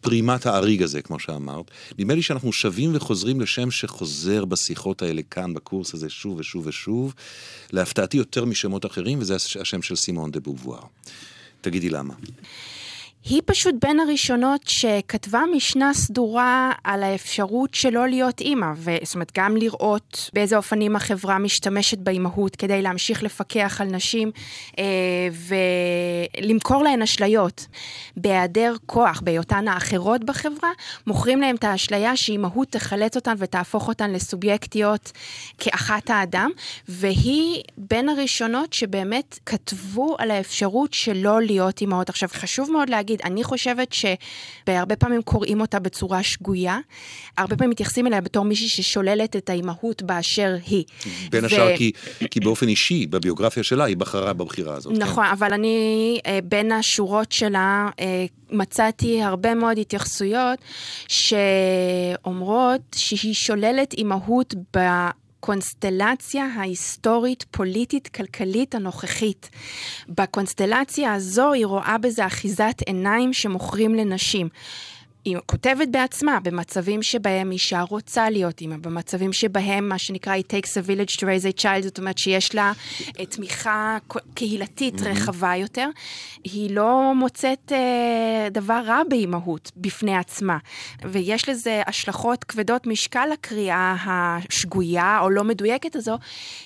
פרימת 0.00 0.46
האריג 0.46 0.82
הזה, 0.82 1.02
כמו 1.02 1.18
שאמרת, 1.18 1.70
נדמה 1.98 2.14
לי 2.14 2.22
שאנחנו 2.22 2.52
שבים 2.52 2.90
וחוזרים 2.94 3.40
לשם 3.40 3.70
שחוזר 3.70 4.44
בשיחות 4.44 5.02
האלה 5.02 5.22
כאן, 5.30 5.54
בקורס 5.54 5.94
הזה, 5.94 6.10
שוב 6.10 6.38
ושוב 6.38 6.66
ושוב, 6.66 7.14
להפתעתי 7.72 8.16
יותר 8.16 8.44
משמות 8.44 8.86
אחרים, 8.86 9.18
וזה 9.20 9.36
השם 9.60 9.82
של 9.82 9.96
סימון 9.96 10.30
דה 10.30 10.40
בובואר. 10.40 10.82
תגידי 11.62 11.90
למה. 11.90 12.14
היא 13.24 13.42
פשוט 13.46 13.74
בין 13.82 14.00
הראשונות 14.00 14.60
שכתבה 14.66 15.40
משנה 15.56 15.94
סדורה 15.94 16.72
על 16.84 17.02
האפשרות 17.02 17.74
שלא 17.74 18.08
להיות 18.08 18.40
אימא, 18.40 18.66
זאת 19.04 19.14
אומרת 19.14 19.32
גם 19.38 19.56
לראות 19.56 20.30
באיזה 20.32 20.56
אופנים 20.56 20.96
החברה 20.96 21.38
משתמשת 21.38 21.98
באימהות 21.98 22.56
כדי 22.56 22.82
להמשיך 22.82 23.22
לפקח 23.22 23.80
על 23.80 23.86
נשים 23.86 24.30
אה, 24.78 24.84
ולמכור 26.42 26.82
להן 26.82 27.02
אשליות. 27.02 27.66
בהיעדר 28.16 28.74
כוח, 28.86 29.20
בהיותן 29.20 29.68
האחרות 29.68 30.24
בחברה, 30.24 30.70
מוכרים 31.06 31.40
להן 31.40 31.54
את 31.54 31.64
האשליה 31.64 32.16
שאימהות 32.16 32.68
תחלץ 32.68 33.16
אותן 33.16 33.34
ותהפוך 33.38 33.88
אותן 33.88 34.10
לסובייקטיות 34.10 35.12
כאחת 35.58 36.10
האדם, 36.10 36.50
והיא 36.88 37.62
בין 37.76 38.08
הראשונות 38.08 38.72
שבאמת 38.72 39.38
כתבו 39.46 40.16
על 40.18 40.30
האפשרות 40.30 40.94
שלא 40.94 41.42
להיות 41.42 41.80
אימהות. 41.80 42.08
עכשיו 42.08 42.28
חשוב 42.32 42.70
מאוד 42.70 42.88
להגיד 42.88 43.11
להגיד, 43.12 43.32
אני 43.32 43.44
חושבת 43.44 43.92
שבהרבה 43.92 44.96
פעמים 44.96 45.22
קוראים 45.22 45.60
אותה 45.60 45.78
בצורה 45.78 46.22
שגויה, 46.22 46.78
הרבה 47.38 47.56
פעמים 47.56 47.70
מתייחסים 47.70 48.06
אליה 48.06 48.20
בתור 48.20 48.44
מישהי 48.44 48.68
ששוללת 48.68 49.36
את 49.36 49.50
האימהות 49.50 50.02
באשר 50.02 50.56
היא. 50.66 50.84
בין 51.30 51.44
ו... 51.44 51.46
השאר 51.46 51.76
כי, 51.76 51.92
כי 52.30 52.40
באופן 52.40 52.68
אישי, 52.68 53.06
בביוגרפיה 53.06 53.62
שלה, 53.62 53.84
היא 53.84 53.96
בחרה 53.96 54.32
בבחירה 54.32 54.74
הזאת. 54.74 54.92
נכון, 54.98 55.24
כן. 55.24 55.30
אבל 55.30 55.52
אני 55.52 56.18
אה, 56.26 56.38
בין 56.44 56.72
השורות 56.72 57.32
שלה 57.32 57.88
אה, 58.00 58.26
מצאתי 58.50 59.22
הרבה 59.22 59.54
מאוד 59.54 59.78
התייחסויות 59.78 60.58
שאומרות 61.08 62.80
שהיא 62.94 63.34
שוללת 63.34 63.92
אימהות 63.92 64.54
ב... 64.76 64.78
הקונסטלציה 65.42 66.46
ההיסטורית-פוליטית-כלכלית 66.56 68.74
הנוכחית. 68.74 69.50
בקונסטלציה 70.08 71.14
הזו 71.14 71.52
היא 71.52 71.66
רואה 71.66 71.98
בזה 71.98 72.26
אחיזת 72.26 72.82
עיניים 72.86 73.32
שמוכרים 73.32 73.94
לנשים. 73.94 74.48
היא 75.24 75.36
כותבת 75.46 75.88
בעצמה, 75.88 76.38
במצבים 76.42 77.02
שבהם 77.02 77.52
אישה 77.52 77.80
רוצה 77.80 78.30
להיות 78.30 78.60
אימא, 78.60 78.76
במצבים 78.76 79.32
שבהם 79.32 79.88
מה 79.88 79.98
שנקרא 79.98 80.36
It 80.36 80.52
takes 80.52 80.70
a 80.70 80.88
village 80.88 81.16
to 81.16 81.20
raise 81.20 81.58
a 81.58 81.62
child, 81.62 81.82
זאת 81.82 81.98
אומרת 81.98 82.18
שיש 82.18 82.54
לה 82.54 82.72
אה, 83.18 83.26
תמיכה 83.26 83.98
קהילתית 84.34 84.94
mm-hmm. 84.94 85.08
רחבה 85.08 85.56
יותר, 85.56 85.88
היא 86.44 86.70
לא 86.70 87.12
מוצאת 87.16 87.72
אה, 87.72 88.48
דבר 88.50 88.82
רע 88.86 89.02
באימהות 89.08 89.70
בפני 89.76 90.16
עצמה. 90.16 90.58
ויש 91.04 91.48
לזה 91.48 91.82
השלכות 91.86 92.44
כבדות 92.44 92.86
משקל 92.86 93.26
לקריאה 93.32 93.96
השגויה 94.06 95.18
או 95.20 95.30
לא 95.30 95.44
מדויקת 95.44 95.96
הזו. 95.96 96.18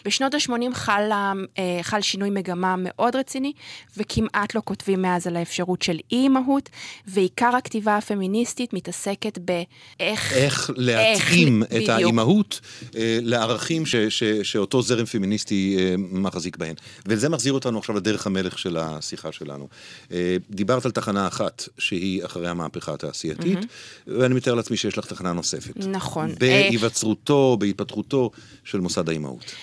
בשנות 0.04 0.34
ה-80 0.34 0.74
חל, 0.74 1.10
אה, 1.12 1.78
חל 1.82 2.00
שינוי 2.00 2.30
מגמה 2.30 2.74
מאוד 2.78 3.16
רציני, 3.16 3.52
וכמעט 3.96 4.54
לא 4.54 4.62
כותבים 4.64 5.02
מאז 5.02 5.26
על 5.26 5.36
האפשרות 5.36 5.82
של 5.82 5.98
אי-אימהות, 6.12 6.70
ועיקר 7.06 7.56
הכתיבה 7.56 7.96
הפמיניסטית 7.96 8.45
מתעסקת 8.72 9.38
באיך... 9.38 10.32
איך 10.32 10.70
להתאים 10.76 11.62
איך, 11.62 11.82
את 11.84 11.88
האימהות 11.88 12.60
אה, 12.96 13.18
לערכים 13.22 13.86
ש, 13.86 13.96
ש, 13.96 14.24
שאותו 14.24 14.82
זרם 14.82 15.04
פמיניסטי 15.04 15.76
אה, 15.78 15.94
מחזיק 15.98 16.56
בהן. 16.56 16.74
וזה 17.06 17.28
מחזיר 17.28 17.52
אותנו 17.52 17.78
עכשיו 17.78 17.96
לדרך 17.96 18.26
המלך 18.26 18.58
של 18.58 18.76
השיחה 18.76 19.32
שלנו. 19.32 19.68
אה, 20.12 20.36
דיברת 20.50 20.84
על 20.84 20.90
תחנה 20.90 21.26
אחת, 21.26 21.68
שהיא 21.78 22.24
אחרי 22.24 22.48
המהפכה 22.48 22.94
התעשייתית, 22.94 23.58
mm-hmm. 23.58 24.10
ואני 24.18 24.34
מתאר 24.34 24.54
לעצמי 24.54 24.76
שיש 24.76 24.98
לך 24.98 25.06
תחנה 25.06 25.32
נוספת. 25.32 25.76
נכון. 25.76 26.34
בהיווצרותו, 26.38 27.56
בהתפתחותו 27.60 28.30
של 28.64 28.80
מוסד 28.80 29.08
האימהות. 29.08 29.54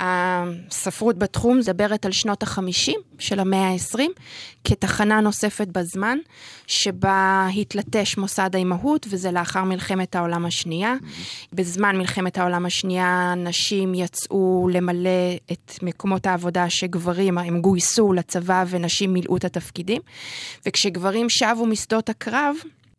הספרות 0.00 1.18
בתחום 1.18 1.58
מדברת 1.58 2.06
על 2.06 2.12
שנות 2.12 2.42
החמישים 2.42 3.00
של 3.18 3.40
המאה 3.40 3.68
ה-20 3.68 4.00
כתחנה 4.64 5.20
נוספת 5.20 5.68
בזמן, 5.68 6.18
שבה 6.66 7.48
התלטש 7.56 8.16
מוסד 8.16 8.50
האימהות, 8.54 9.06
וזה 9.10 9.30
לאחר 9.30 9.64
מלחמת 9.64 10.16
העולם 10.16 10.46
השנייה. 10.46 10.94
בזמן 11.52 11.96
מלחמת 11.96 12.38
העולם 12.38 12.66
השנייה 12.66 13.34
נשים 13.36 13.94
יצאו 13.94 14.68
למלא 14.72 15.36
את 15.52 15.72
מקומות 15.82 16.26
העבודה 16.26 16.70
שגברים, 16.70 17.38
הם 17.38 17.60
גויסו 17.60 18.12
לצבא 18.12 18.64
ונשים 18.68 19.12
מילאו 19.12 19.36
את 19.36 19.44
התפקידים. 19.44 20.02
וכשגברים 20.66 21.30
שבו 21.30 21.66
משדות 21.66 22.08
הקרב, 22.08 22.56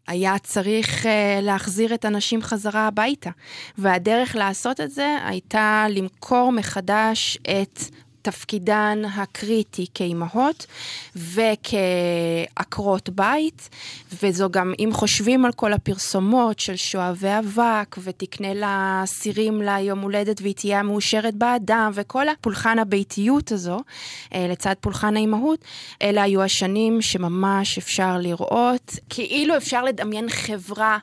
היה 0.09 0.39
צריך 0.39 1.05
uh, 1.05 1.07
להחזיר 1.41 1.93
את 1.93 2.05
הנשים 2.05 2.41
חזרה 2.41 2.87
הביתה. 2.87 3.29
והדרך 3.77 4.35
לעשות 4.35 4.81
את 4.81 4.91
זה 4.91 5.17
הייתה 5.25 5.85
למכור 5.89 6.51
מחדש 6.51 7.37
את 7.41 7.79
תפקידן 8.31 9.01
הקריטי 9.15 9.85
כאימהות 9.93 10.65
וכעקרות 11.15 13.09
בית, 13.09 13.69
וזו 14.23 14.49
גם, 14.49 14.73
אם 14.79 14.89
חושבים 14.93 15.45
על 15.45 15.51
כל 15.51 15.73
הפרסומות 15.73 16.59
של 16.59 16.75
שואבי 16.75 17.37
אבק, 17.39 17.95
ותקנה 18.03 18.53
לאסירים 18.53 19.61
ליום 19.61 19.99
הולדת 19.99 20.41
והיא 20.41 20.55
תהיה 20.55 20.83
מאושרת 20.83 21.35
באדם, 21.35 21.91
וכל 21.93 22.29
הפולחן 22.29 22.79
הביתיות 22.79 23.51
הזו, 23.51 23.79
אה, 24.33 24.47
לצד 24.49 24.73
פולחן 24.79 25.15
האימהות, 25.15 25.59
אלה 26.01 26.23
היו 26.23 26.43
השנים 26.43 27.01
שממש 27.01 27.77
אפשר 27.77 28.17
לראות, 28.17 28.95
כאילו 29.09 29.57
אפשר 29.57 29.83
לדמיין 29.83 30.29
חברה 30.29 30.97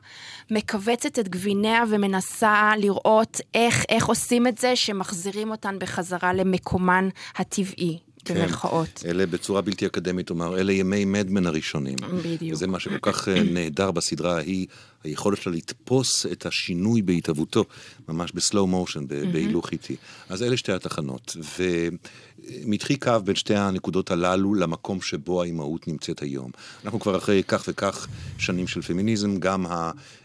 מכווצת 0.51 1.19
את 1.19 1.29
גביניה 1.29 1.83
ומנסה 1.91 2.73
לראות 2.79 3.41
איך, 3.55 3.85
איך 3.89 4.07
עושים 4.07 4.47
את 4.47 4.59
זה, 4.59 4.77
שמחזירים 4.77 5.51
אותן 5.51 5.79
בחזרה 5.79 6.33
למקומן 6.33 7.09
הטבעי. 7.37 7.99
כן, 8.27 8.35
במרכאות. 8.35 9.03
אלה 9.07 9.27
בצורה 9.27 9.61
בלתי 9.61 9.87
אקדמית, 9.87 10.29
כלומר, 10.29 10.59
אלה 10.59 10.73
ימי 10.73 11.05
מדמן 11.05 11.47
הראשונים. 11.47 11.97
בדיוק. 12.25 12.53
וזה 12.53 12.67
מה 12.67 12.81
שכל 12.81 12.99
כך 13.03 13.29
אה, 13.29 13.43
נהדר 13.43 13.91
בסדרה 13.91 14.37
ההיא, 14.37 14.67
היכולת 15.05 15.43
שלה 15.43 15.53
לתפוס 15.53 16.27
את 16.33 16.47
השינוי 16.47 17.03
בהתהוותו, 17.03 17.65
ממש 18.09 18.33
בסלואו 18.33 18.67
מושן, 18.67 19.07
בהילוך 19.07 19.73
איטי. 19.73 19.97
אז 20.29 20.43
אלה 20.43 20.57
שתי 20.57 20.73
התחנות. 20.73 21.37
ומתחי 21.59 22.97
קו 22.97 23.13
בין 23.25 23.35
שתי 23.35 23.55
הנקודות 23.55 24.11
הללו 24.11 24.55
למקום 24.55 25.01
שבו 25.01 25.43
האימהות 25.43 25.89
נמצאת 25.89 26.23
היום. 26.23 26.51
אנחנו 26.85 27.01
כבר 27.01 27.17
אחרי 27.17 27.43
כך 27.49 27.65
וכך 27.69 28.09
שנים 28.39 28.67
של 28.67 28.83
פמיניזם, 28.83 29.37
גם 29.37 29.67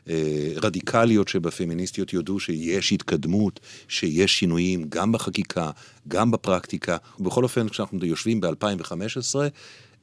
הרדיקליות 0.08 1.28
שבפמיניסטיות 1.28 2.14
יודו 2.14 2.40
שיש 2.40 2.92
התקדמות, 2.92 3.60
שיש 3.88 4.32
שינויים 4.32 4.86
גם 4.90 5.12
בחקיקה, 5.12 5.72
גם 6.08 6.32
בפרקטיקה. 6.32 6.98
בכל 7.20 7.44
אופן, 7.44 7.70
כשאנחנו 7.70 8.06
יושבים 8.06 8.42
ב-2015, 8.42 9.36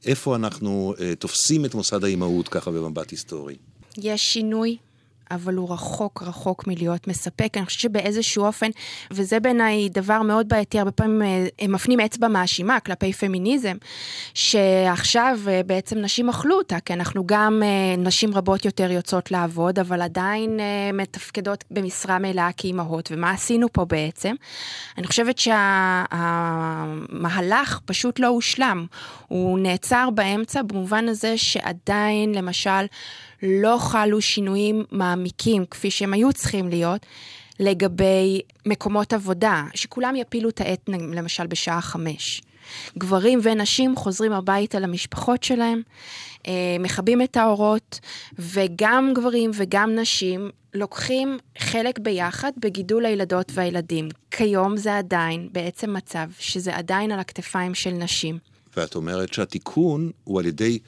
איפה 0.05 0.35
אנחנו 0.35 0.93
uh, 0.97 1.15
תופסים 1.19 1.65
את 1.65 1.75
מוסד 1.75 2.03
האימהות 2.03 2.47
ככה 2.47 2.71
במבט 2.71 3.11
היסטורי? 3.11 3.55
יש 3.97 4.21
שינוי 4.21 4.77
אבל 5.31 5.55
הוא 5.55 5.73
רחוק 5.73 6.23
רחוק 6.23 6.67
מלהיות 6.67 7.07
מספק. 7.07 7.57
אני 7.57 7.65
חושבת 7.65 7.81
שבאיזשהו 7.81 8.45
אופן, 8.45 8.69
וזה 9.11 9.39
בעיניי 9.39 9.89
דבר 9.89 10.21
מאוד 10.21 10.49
בעייתי, 10.49 10.79
הרבה 10.79 10.91
פעמים 10.91 11.21
אה, 11.21 11.47
הם 11.59 11.71
מפנים 11.71 11.99
אצבע 11.99 12.27
מאשימה 12.27 12.79
כלפי 12.79 13.13
פמיניזם, 13.13 13.77
שעכשיו 14.33 15.39
אה, 15.47 15.61
בעצם 15.65 15.97
נשים 15.97 16.29
אכלו 16.29 16.57
אותה, 16.57 16.79
כי 16.79 16.93
אנחנו 16.93 17.23
גם, 17.27 17.63
אה, 17.63 17.95
נשים 17.97 18.33
רבות 18.33 18.65
יותר 18.65 18.91
יוצאות 18.91 19.31
לעבוד, 19.31 19.79
אבל 19.79 20.01
עדיין 20.01 20.59
מתפקדות 20.93 21.63
במשרה 21.71 22.19
מלאה 22.19 22.49
כאימהות, 22.57 23.09
ומה 23.11 23.31
עשינו 23.31 23.73
פה 23.73 23.85
בעצם? 23.85 24.35
אני 24.97 25.07
חושבת 25.07 25.37
שהמהלך 25.37 26.59
פשוט 27.85 28.19
לא 28.19 28.27
הושלם, 28.27 28.85
הוא 29.27 29.59
נעצר 29.59 30.09
באמצע 30.09 30.61
במובן 30.61 31.07
הזה 31.09 31.37
שעדיין, 31.37 32.35
למשל, 32.35 32.85
לא 33.43 33.77
חלו 33.79 34.21
שינויים 34.21 34.83
מעמיקים 34.91 35.65
כפי 35.65 35.91
שהם 35.91 36.13
היו 36.13 36.33
צריכים 36.33 36.69
להיות 36.69 37.05
לגבי 37.59 38.41
מקומות 38.65 39.13
עבודה, 39.13 39.63
שכולם 39.75 40.15
יפילו 40.15 40.49
את 40.49 40.61
העט 40.61 40.89
למשל 40.89 41.47
בשעה 41.47 41.81
חמש. 41.81 42.41
גברים 42.97 43.39
ונשים 43.43 43.95
חוזרים 43.95 44.31
הביתה 44.31 44.79
למשפחות 44.79 45.43
שלהם, 45.43 45.81
אה, 46.47 46.51
מכבים 46.79 47.21
את 47.21 47.37
האורות, 47.37 47.99
וגם 48.39 49.11
גברים 49.15 49.51
וגם 49.53 49.95
נשים 49.95 50.49
לוקחים 50.73 51.37
חלק 51.57 51.99
ביחד 51.99 52.51
בגידול 52.57 53.05
הילדות 53.05 53.51
והילדים. 53.53 54.09
כיום 54.31 54.77
זה 54.77 54.97
עדיין 54.97 55.49
בעצם 55.51 55.93
מצב 55.93 56.27
שזה 56.39 56.75
עדיין 56.75 57.11
על 57.11 57.19
הכתפיים 57.19 57.75
של 57.75 57.91
נשים. 57.91 58.37
ואת 58.77 58.95
אומרת 58.95 59.33
שהתיקון 59.33 60.11
הוא 60.23 60.39
על 60.39 60.45
ידי 60.45 60.79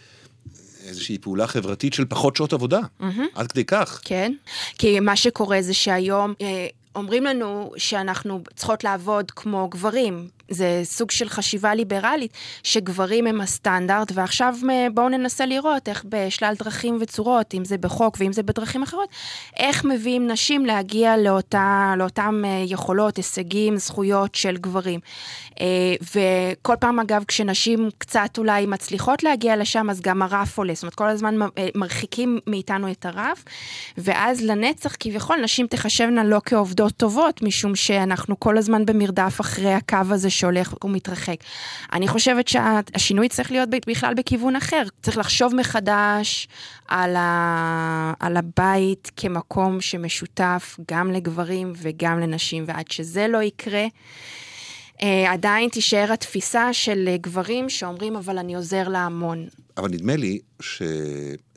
איזושהי 0.92 1.18
פעולה 1.18 1.48
חברתית 1.48 1.94
של 1.94 2.06
פחות 2.06 2.36
שעות 2.36 2.54
עבודה, 2.54 2.80
mm-hmm. 2.80 3.22
עד 3.36 3.52
כדי 3.52 3.66
כך. 3.66 4.02
כן, 4.04 4.34
כי 4.78 5.00
מה 5.00 5.16
שקורה 5.16 5.62
זה 5.62 5.74
שהיום... 5.74 6.34
אה, 6.42 6.68
אומרים 6.96 7.24
לנו 7.24 7.72
שאנחנו 7.78 8.44
צריכות 8.56 8.84
לעבוד 8.84 9.32
כמו 9.32 9.68
גברים, 9.70 10.28
זה 10.52 10.82
סוג 10.84 11.12
של 11.12 11.30
חשיבה 11.30 11.76
ליברלית, 11.76 12.34
שגברים 12.64 13.28
הם 13.28 13.42
הסטנדרט, 13.42 14.12
ועכשיו 14.14 14.56
בואו 14.94 15.10
ננסה 15.10 15.46
לראות 15.46 15.90
איך 15.90 16.06
בשלל 16.10 16.54
דרכים 16.60 16.98
וצורות, 17.02 17.54
אם 17.54 17.66
זה 17.66 17.78
בחוק 17.78 18.18
ואם 18.20 18.34
זה 18.34 18.44
בדרכים 18.44 18.84
אחרות, 18.84 19.10
איך 19.58 19.86
מביאים 19.86 20.28
נשים 20.28 20.66
להגיע 20.66 21.18
לאותם 21.98 22.42
אה, 22.46 22.64
יכולות, 22.68 23.18
הישגים, 23.18 23.78
זכויות 23.78 24.36
של 24.36 24.58
גברים. 24.58 25.00
אה, 25.60 25.66
וכל 26.16 26.76
פעם, 26.80 27.00
אגב, 27.00 27.24
כשנשים 27.28 27.90
קצת 27.98 28.38
אולי 28.38 28.66
מצליחות 28.66 29.24
להגיע 29.24 29.58
לשם, 29.58 29.90
אז 29.90 30.02
גם 30.02 30.22
הרף 30.22 30.58
עולה. 30.58 30.74
זאת 30.74 30.84
אומרת, 30.84 30.96
כל 30.96 31.08
הזמן 31.08 31.42
אה, 31.42 31.68
מרחיקים 31.76 32.40
מאיתנו 32.48 32.92
את 32.92 33.06
הרף, 33.06 33.44
ואז 33.98 34.42
לנצח, 34.42 34.96
כביכול, 35.00 35.38
נשים 35.44 35.68
תחשבנה 35.68 36.24
לא 36.24 36.42
כעובדות 36.46 36.94
טובות, 36.98 37.42
משום 37.42 37.76
שאנחנו 37.76 38.40
כל 38.40 38.58
הזמן 38.58 38.86
במרדף 38.86 39.42
אחרי 39.42 39.74
הקו 39.74 39.98
הזה 40.10 40.30
שהולך 40.42 40.84
ומתרחק. 40.84 41.38
אני 41.94 42.08
חושבת 42.08 42.48
שהשינוי 42.48 43.30
צריך 43.30 43.52
להיות 43.52 43.70
בכלל 43.88 44.14
בכיוון 44.14 44.56
אחר. 44.56 44.84
צריך 45.02 45.18
לחשוב 45.18 45.56
מחדש 45.56 46.48
על, 46.88 47.16
ה... 47.16 48.14
על 48.20 48.38
הבית 48.38 49.12
כמקום 49.16 49.82
שמשותף 49.82 50.78
גם 50.92 51.12
לגברים 51.12 51.74
וגם 51.78 52.20
לנשים, 52.20 52.64
ועד 52.68 52.92
שזה 52.92 53.28
לא 53.28 53.44
יקרה, 53.44 53.86
אה, 55.02 55.32
עדיין 55.34 55.70
תישאר 55.70 56.14
התפיסה 56.14 56.74
של 56.74 57.16
גברים 57.22 57.70
שאומרים, 57.70 58.16
אבל 58.16 58.38
אני 58.38 58.56
עוזר 58.56 58.88
להמון. 58.88 59.48
אבל 59.78 59.90
נדמה 59.90 60.16
לי 60.16 60.40
ש... 60.60 60.82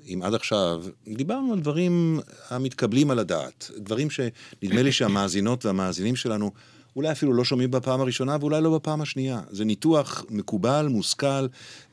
אם 0.07 0.21
עד 0.23 0.35
עכשיו 0.35 0.83
דיברנו 1.09 1.53
על 1.53 1.61
דברים 1.61 2.21
המתקבלים 2.51 3.11
על 3.11 3.19
הדעת, 3.19 3.71
דברים 3.79 4.09
שנדמה 4.11 4.83
לי 4.83 4.93
שהמאזינות 4.93 5.65
והמאזינים 5.65 6.17
שלנו 6.17 6.51
אולי 6.97 7.13
אפילו 7.13 7.33
לא 7.33 7.45
שומעים 7.45 7.71
בפעם 7.71 8.01
הראשונה 8.01 8.37
ואולי 8.41 8.63
לא 8.63 8.75
בפעם 8.75 9.01
השנייה. 9.01 9.41
זה 9.51 9.65
ניתוח 9.65 10.25
מקובל, 10.31 10.87
מושכל, 10.91 11.47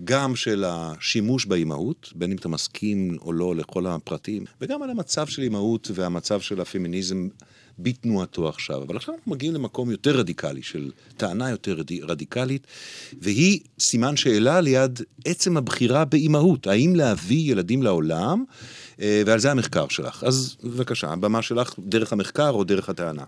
גם 0.04 0.36
של 0.36 0.64
השימוש 0.68 1.46
באימהות, 1.46 2.14
בין 2.16 2.32
אם 2.32 2.38
אתה 2.38 2.50
מסכים 2.50 3.18
או 3.22 3.34
לא 3.34 3.56
לכל 3.56 3.88
הפרטים, 3.88 4.46
וגם 4.62 4.84
על 4.84 4.90
המצב 4.90 5.28
של 5.28 5.42
אימהות 5.42 5.92
והמצב 5.94 6.42
של 6.42 6.62
הפמיניזם 6.62 7.28
בתנועתו 7.80 8.50
עכשיו. 8.50 8.84
אבל 8.84 8.96
עכשיו 8.96 9.16
אנחנו 9.16 9.32
מגיעים 9.32 9.54
למקום 9.54 9.92
יותר 9.92 10.18
רדיקלי, 10.18 10.64
של 10.64 10.92
טענה 11.18 11.50
יותר 11.50 11.78
רדיקלית, 12.02 12.68
והיא 13.22 13.60
סימן 13.80 14.18
שאלה 14.18 14.62
ליד 14.62 15.00
עצם 15.26 15.58
הבחירה 15.58 16.06
באימהות. 16.06 16.68
האם 16.68 16.96
להביא 16.96 17.52
ילדים 17.52 17.84
לעולם, 17.84 18.44
אה, 19.02 19.24
ועל 19.26 19.40
זה 19.40 19.52
המחקר 19.52 19.88
שלך. 19.88 20.24
אז 20.28 20.58
בבקשה, 20.64 21.10
הבמה 21.10 21.42
שלך 21.42 21.76
דרך 21.80 22.14
המחקר 22.14 22.50
או 22.50 22.64
דרך 22.64 22.90
הטענה. 22.90 23.24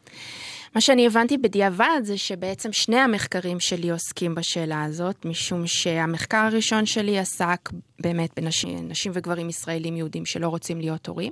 מה 0.75 0.81
שאני 0.81 1.07
הבנתי 1.07 1.37
בדיעבד 1.37 2.01
זה 2.03 2.17
שבעצם 2.17 2.73
שני 2.73 2.99
המחקרים 2.99 3.59
שלי 3.59 3.89
עוסקים 3.89 4.35
בשאלה 4.35 4.83
הזאת, 4.83 5.25
משום 5.25 5.67
שהמחקר 5.67 6.37
הראשון 6.37 6.85
שלי 6.85 7.19
עסק 7.19 7.69
באמת 7.99 8.29
בנשים 8.39 9.11
וגברים 9.13 9.49
ישראלים 9.49 9.97
יהודים 9.97 10.25
שלא 10.25 10.47
רוצים 10.47 10.79
להיות 10.79 11.07
הורים, 11.07 11.31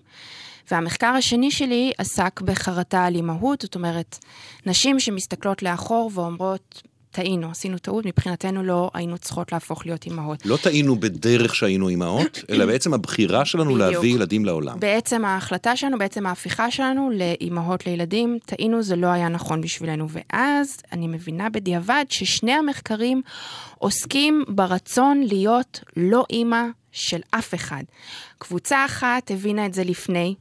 והמחקר 0.71 1.07
השני 1.07 1.51
שלי 1.51 1.91
עסק 1.97 2.41
בחרטה 2.41 3.05
על 3.05 3.15
אימהות, 3.15 3.61
זאת 3.61 3.75
אומרת, 3.75 4.17
נשים 4.65 4.99
שמסתכלות 4.99 5.63
לאחור 5.63 6.11
ואומרות, 6.13 6.81
טעינו, 7.11 7.51
עשינו 7.51 7.77
טעות, 7.77 8.05
מבחינתנו 8.05 8.63
לא 8.63 8.91
היינו 8.93 9.17
צריכות 9.17 9.51
להפוך 9.51 9.85
להיות 9.85 10.05
אימהות. 10.05 10.45
לא 10.45 10.57
טעינו 10.57 10.95
בדרך 10.95 11.55
שהיינו 11.55 11.89
אימהות, 11.89 12.39
אלא 12.49 12.65
בעצם 12.65 12.93
הבחירה 12.93 13.45
שלנו 13.45 13.73
בדיוק. 13.73 13.93
להביא 13.93 14.15
ילדים 14.15 14.45
לעולם. 14.45 14.79
בעצם 14.79 15.25
ההחלטה 15.25 15.75
שלנו, 15.75 15.97
בעצם 15.97 16.25
ההפיכה 16.25 16.71
שלנו 16.71 17.09
לאימהות 17.13 17.85
לילדים, 17.85 18.37
טעינו, 18.45 18.83
זה 18.83 18.95
לא 18.95 19.07
היה 19.07 19.29
נכון 19.29 19.61
בשבילנו. 19.61 20.07
ואז 20.09 20.77
אני 20.91 21.07
מבינה 21.07 21.49
בדיעבד 21.49 22.05
ששני 22.09 22.53
המחקרים 22.53 23.21
עוסקים 23.77 24.43
ברצון 24.47 25.23
להיות 25.23 25.79
לא 25.97 26.25
אימא 26.29 26.63
של 26.91 27.19
אף 27.31 27.53
אחד. 27.53 27.83
קבוצה 28.37 28.85
אחת 28.85 29.31
הבינה 29.31 29.65
את 29.65 29.73
זה 29.73 29.83
לפני, 29.83 30.35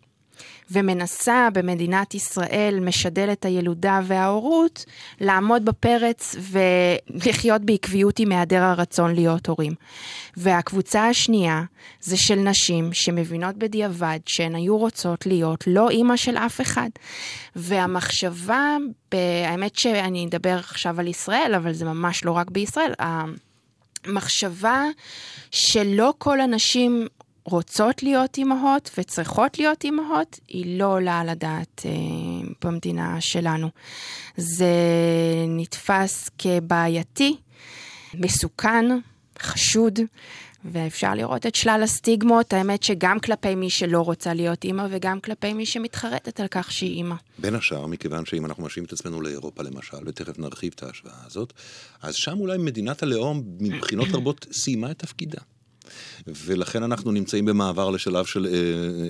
ומנסה 0.70 1.48
במדינת 1.52 2.14
ישראל, 2.14 2.78
משדלת 2.80 3.44
הילודה 3.44 4.00
וההורות, 4.04 4.84
לעמוד 5.20 5.64
בפרץ 5.64 6.36
ולחיות 6.50 7.62
בעקביות 7.62 8.18
עם 8.18 8.32
היעדר 8.32 8.62
הרצון 8.62 9.14
להיות 9.14 9.46
הורים. 9.46 9.74
והקבוצה 10.36 11.08
השנייה 11.08 11.62
זה 12.00 12.16
של 12.16 12.34
נשים 12.34 12.92
שמבינות 12.92 13.56
בדיעבד 13.56 14.18
שהן 14.26 14.54
היו 14.54 14.78
רוצות 14.78 15.26
להיות 15.26 15.64
לא 15.66 15.90
אימא 15.90 16.16
של 16.16 16.36
אף 16.36 16.60
אחד. 16.60 16.88
והמחשבה, 17.56 18.76
האמת 19.46 19.76
שאני 19.76 20.26
אדבר 20.26 20.56
עכשיו 20.58 21.00
על 21.00 21.06
ישראל, 21.06 21.54
אבל 21.56 21.72
זה 21.72 21.84
ממש 21.84 22.24
לא 22.24 22.32
רק 22.32 22.50
בישראל, 22.50 22.92
המחשבה 24.06 24.84
שלא 25.50 26.14
כל 26.18 26.40
הנשים 26.40 27.06
רוצות 27.44 28.02
להיות 28.02 28.38
אימהות 28.38 28.90
וצריכות 28.98 29.58
להיות 29.58 29.84
אימהות, 29.84 30.40
היא 30.48 30.78
לא 30.78 30.84
עולה 30.84 31.20
על 31.20 31.28
הדעת 31.28 31.82
אה, 31.84 31.90
במדינה 32.64 33.20
שלנו. 33.20 33.68
זה 34.36 34.74
נתפס 35.48 36.30
כבעייתי, 36.38 37.36
מסוכן, 38.14 38.84
חשוד, 39.38 39.98
ואפשר 40.64 41.14
לראות 41.14 41.46
את 41.46 41.54
שלל 41.54 41.80
הסטיגמות, 41.82 42.52
האמת 42.52 42.82
שגם 42.82 43.20
כלפי 43.20 43.54
מי 43.54 43.70
שלא 43.70 44.00
רוצה 44.00 44.34
להיות 44.34 44.64
אימא 44.64 44.86
וגם 44.90 45.20
כלפי 45.20 45.52
מי 45.52 45.66
שמתחרטת 45.66 46.40
על 46.40 46.46
כך 46.50 46.72
שהיא 46.72 46.96
אימא. 46.96 47.14
בין 47.38 47.54
השאר, 47.54 47.86
מכיוון 47.86 48.26
שאם 48.26 48.46
אנחנו 48.46 48.64
משווים 48.64 48.84
את 48.84 48.92
עצמנו 48.92 49.20
לאירופה 49.20 49.62
למשל, 49.62 49.96
ותכף 50.06 50.38
נרחיב 50.38 50.72
את 50.76 50.82
ההשוואה 50.82 51.26
הזאת, 51.26 51.52
אז 52.02 52.14
שם 52.14 52.40
אולי 52.40 52.58
מדינת 52.58 53.02
הלאום 53.02 53.42
מבחינות 53.60 54.08
רבות 54.14 54.46
סיימה 54.52 54.90
את 54.90 54.98
תפקידה. 54.98 55.40
ולכן 56.26 56.82
אנחנו 56.82 57.12
נמצאים 57.12 57.44
במעבר 57.44 57.90
לשלב 57.90 58.24
של 58.24 58.46
אה, 58.46 58.50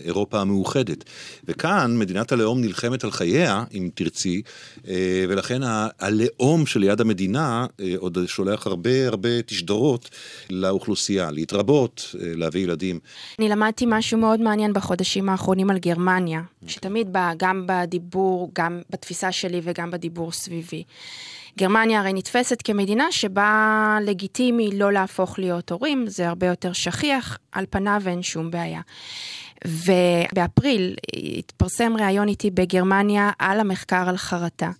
אירופה 0.04 0.40
המאוחדת. 0.40 1.04
וכאן 1.44 1.96
מדינת 1.98 2.32
הלאום 2.32 2.60
נלחמת 2.60 3.04
על 3.04 3.10
חייה, 3.10 3.64
אם 3.74 3.90
תרצי, 3.94 4.42
אה, 4.88 4.94
ולכן 5.28 5.62
ה- 5.62 5.88
הלאום 6.00 6.66
שליד 6.66 7.00
המדינה 7.00 7.66
אה, 7.80 7.94
עוד 7.98 8.18
שולח 8.26 8.66
הרבה 8.66 9.06
הרבה 9.08 9.42
תשדורות 9.42 10.10
לאוכלוסייה, 10.50 11.30
להתרבות, 11.30 12.14
אה, 12.20 12.32
להביא 12.34 12.62
ילדים. 12.62 12.98
אני 13.38 13.48
למדתי 13.48 13.84
משהו 13.88 14.18
מאוד 14.18 14.40
מעניין 14.40 14.72
בחודשים 14.72 15.28
האחרונים 15.28 15.70
על 15.70 15.78
גרמניה, 15.78 16.42
שתמיד 16.66 17.12
בא 17.12 17.32
גם 17.36 17.64
בדיבור, 17.68 18.50
גם 18.54 18.80
בתפיסה 18.90 19.32
שלי 19.32 19.60
וגם 19.64 19.90
בדיבור 19.90 20.32
סביבי. 20.32 20.82
גרמניה 21.60 22.00
הרי 22.00 22.12
נתפסת 22.12 22.62
כמדינה 22.64 23.06
שבה 23.10 23.98
לגיטימי 24.02 24.70
לא 24.78 24.92
להפוך 24.92 25.38
להיות 25.38 25.70
הורים, 25.70 26.06
זה 26.06 26.28
הרבה 26.28 26.46
יותר 26.46 26.72
שכיח, 26.72 27.38
על 27.52 27.64
פניו 27.70 28.02
אין 28.06 28.22
שום 28.22 28.50
בעיה. 28.50 28.80
ובאפריל 29.64 30.94
התפרסם 31.38 31.96
ראיון 31.96 32.28
איתי 32.28 32.50
בגרמניה 32.50 33.30
על 33.38 33.60
המחקר 33.60 34.08
על 34.08 34.16
חרטה. 34.16 34.70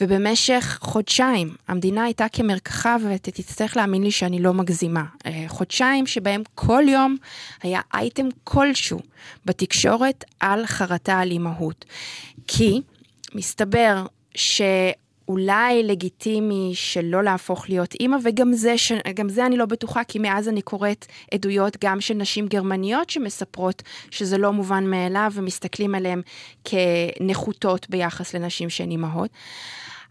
ובמשך 0.00 0.78
חודשיים 0.82 1.54
המדינה 1.68 2.04
הייתה 2.04 2.26
כמרקחה, 2.32 2.96
ותצטרך 3.04 3.76
להאמין 3.76 4.02
לי 4.02 4.10
שאני 4.10 4.42
לא 4.42 4.54
מגזימה. 4.54 5.04
אה, 5.26 5.44
חודשיים 5.48 6.06
שבהם 6.06 6.42
כל 6.54 6.82
יום 6.88 7.16
היה 7.62 7.80
אייטם 7.94 8.28
כלשהו 8.44 9.00
בתקשורת 9.44 10.24
על 10.40 10.66
חרטה 10.66 11.18
על 11.18 11.30
אימהות. 11.30 11.84
כי 12.46 12.80
מסתבר 13.34 14.06
ש... 14.34 14.62
אולי 15.30 15.82
לגיטימי 15.82 16.70
שלא 16.74 17.22
להפוך 17.22 17.68
להיות 17.68 17.94
אימא, 18.00 18.16
וגם 18.24 18.52
זה, 18.52 18.78
ש... 18.78 18.92
זה 19.28 19.46
אני 19.46 19.56
לא 19.56 19.66
בטוחה, 19.66 20.04
כי 20.04 20.18
מאז 20.18 20.48
אני 20.48 20.62
קוראת 20.62 21.06
עדויות 21.34 21.76
גם 21.84 22.00
של 22.00 22.14
נשים 22.14 22.46
גרמניות 22.46 23.10
שמספרות 23.10 23.82
שזה 24.10 24.38
לא 24.38 24.52
מובן 24.52 24.84
מאליו, 24.84 25.32
ומסתכלים 25.34 25.94
עליהן 25.94 26.22
כנחותות 26.64 27.86
ביחס 27.90 28.34
לנשים 28.34 28.70
שהן 28.70 28.90
אימהות. 28.90 29.30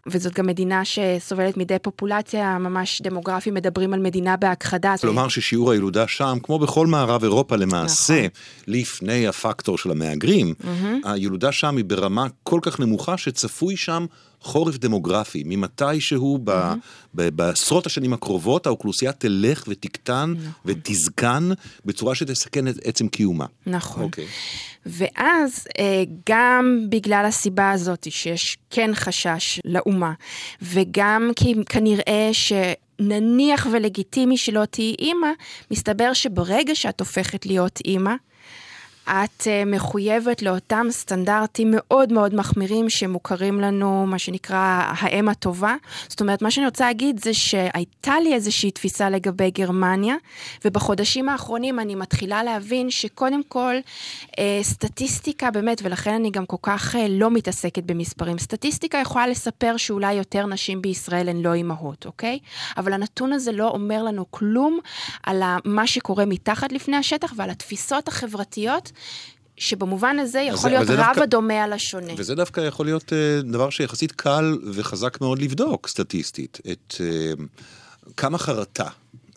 וזאת 0.06 0.34
גם 0.34 0.46
מדינה 0.46 0.82
שסובלת 0.84 1.56
מדי 1.56 1.76
פופולציה 1.82 2.58
ממש 2.58 3.02
דמוגרפי, 3.02 3.50
מדברים 3.50 3.94
על 3.94 4.00
מדינה 4.00 4.36
בהכחדה. 4.36 4.94
כלומר 5.00 5.28
ששיעור 5.28 5.70
הילודה 5.70 6.08
שם, 6.08 6.38
כמו 6.42 6.58
בכל 6.58 6.86
מערב 6.86 7.22
אירופה 7.22 7.56
למעשה, 7.56 8.14
נכון. 8.14 8.28
לפני 8.66 9.28
הפקטור 9.28 9.78
של 9.78 9.90
המהגרים, 9.90 10.54
mm-hmm. 10.60 11.08
הילודה 11.08 11.52
שם 11.52 11.76
היא 11.76 11.84
ברמה 11.84 12.26
כל 12.42 12.60
כך 12.62 12.80
נמוכה 12.80 13.16
שצפוי 13.16 13.76
שם 13.76 14.06
חורף 14.40 14.78
דמוגרפי, 14.78 15.42
ממתי 15.46 16.00
שהוא 16.00 16.38
mm-hmm. 16.38 16.42
ב, 16.44 16.72
ב, 17.14 17.28
בעשרות 17.28 17.86
השנים 17.86 18.12
הקרובות 18.12 18.66
האוכלוסייה 18.66 19.12
תלך 19.12 19.64
ותקטן 19.68 20.34
נכון. 20.36 20.52
ותזקן 20.64 21.50
בצורה 21.84 22.14
שתסכן 22.14 22.68
את 22.68 22.74
עצם 22.84 23.08
קיומה. 23.08 23.46
נכון. 23.66 24.02
Okay. 24.02 24.04
אוקיי. 24.04 24.26
ואז 24.86 25.66
אה, 25.78 26.02
גם 26.28 26.86
בגלל 26.88 27.24
הסיבה 27.28 27.70
הזאת 27.70 28.06
שיש 28.10 28.58
כן 28.70 28.90
חשש 28.94 29.60
לאומה, 29.64 30.12
וגם 30.62 31.30
כי 31.36 31.54
כנראה 31.66 32.28
ש... 32.32 32.52
נניח 33.00 33.66
ולגיטימי 33.72 34.36
שלא 34.36 34.64
תהיי 34.64 34.94
אימא, 34.98 35.28
מסתבר 35.70 36.12
שברגע 36.12 36.74
שאת 36.74 37.00
הופכת 37.00 37.46
להיות 37.46 37.78
אימא, 37.84 38.14
את 39.10 39.46
אה, 39.46 39.64
מחויבת 39.66 40.42
לאותם 40.42 40.86
סטנדרטים 40.90 41.68
מאוד 41.76 42.12
מאוד 42.12 42.34
מחמירים 42.34 42.90
שמוכרים 42.90 43.60
לנו, 43.60 44.06
מה 44.06 44.18
שנקרא 44.18 44.92
האם 44.98 45.28
הטובה. 45.28 45.74
זאת 46.08 46.20
אומרת, 46.20 46.42
מה 46.42 46.50
שאני 46.50 46.66
רוצה 46.66 46.86
להגיד 46.86 47.20
זה 47.20 47.34
שהייתה 47.34 48.20
לי 48.20 48.34
איזושהי 48.34 48.70
תפיסה 48.70 49.10
לגבי 49.10 49.50
גרמניה, 49.50 50.14
ובחודשים 50.64 51.28
האחרונים 51.28 51.80
אני 51.80 51.94
מתחילה 51.94 52.42
להבין 52.42 52.90
שקודם 52.90 53.40
כל, 53.48 53.74
אה, 54.38 54.58
סטטיסטיקה 54.62 55.50
באמת, 55.50 55.80
ולכן 55.84 56.14
אני 56.14 56.30
גם 56.30 56.46
כל 56.46 56.56
כך 56.62 56.96
אה, 56.96 57.06
לא 57.08 57.30
מתעסקת 57.30 57.82
במספרים, 57.82 58.38
סטטיסטיקה 58.38 58.98
יכולה 58.98 59.26
לספר 59.26 59.76
שאולי 59.76 60.12
יותר 60.12 60.46
נשים 60.46 60.82
בישראל 60.82 61.28
הן 61.28 61.42
לא 61.42 61.52
אימהות, 61.52 62.06
אוקיי? 62.06 62.38
אבל 62.76 62.92
הנתון 62.92 63.32
הזה 63.32 63.52
לא 63.52 63.68
אומר 63.68 64.02
לנו 64.02 64.30
כלום 64.30 64.78
על 65.22 65.42
מה 65.64 65.86
שקורה 65.86 66.24
מתחת 66.24 66.72
לפני 66.72 66.96
השטח 66.96 67.32
ועל 67.36 67.50
התפיסות 67.50 68.08
החברתיות 68.08 68.92
שבמובן 69.56 70.18
הזה 70.18 70.40
יכול 70.40 70.70
להיות 70.70 70.90
רב 70.90 70.96
דווקא, 70.96 71.20
הדומה 71.20 71.64
על 71.64 71.72
השונה. 71.72 72.12
וזה 72.16 72.34
דווקא 72.34 72.60
יכול 72.60 72.86
להיות 72.86 73.12
uh, 73.12 73.46
דבר 73.52 73.70
שיחסית 73.70 74.12
קל 74.12 74.58
וחזק 74.72 75.20
מאוד 75.20 75.38
לבדוק 75.42 75.88
סטטיסטית, 75.88 76.58
את 76.72 76.94
uh, 76.94 77.40
כמה 78.16 78.38
חרטה 78.38 78.88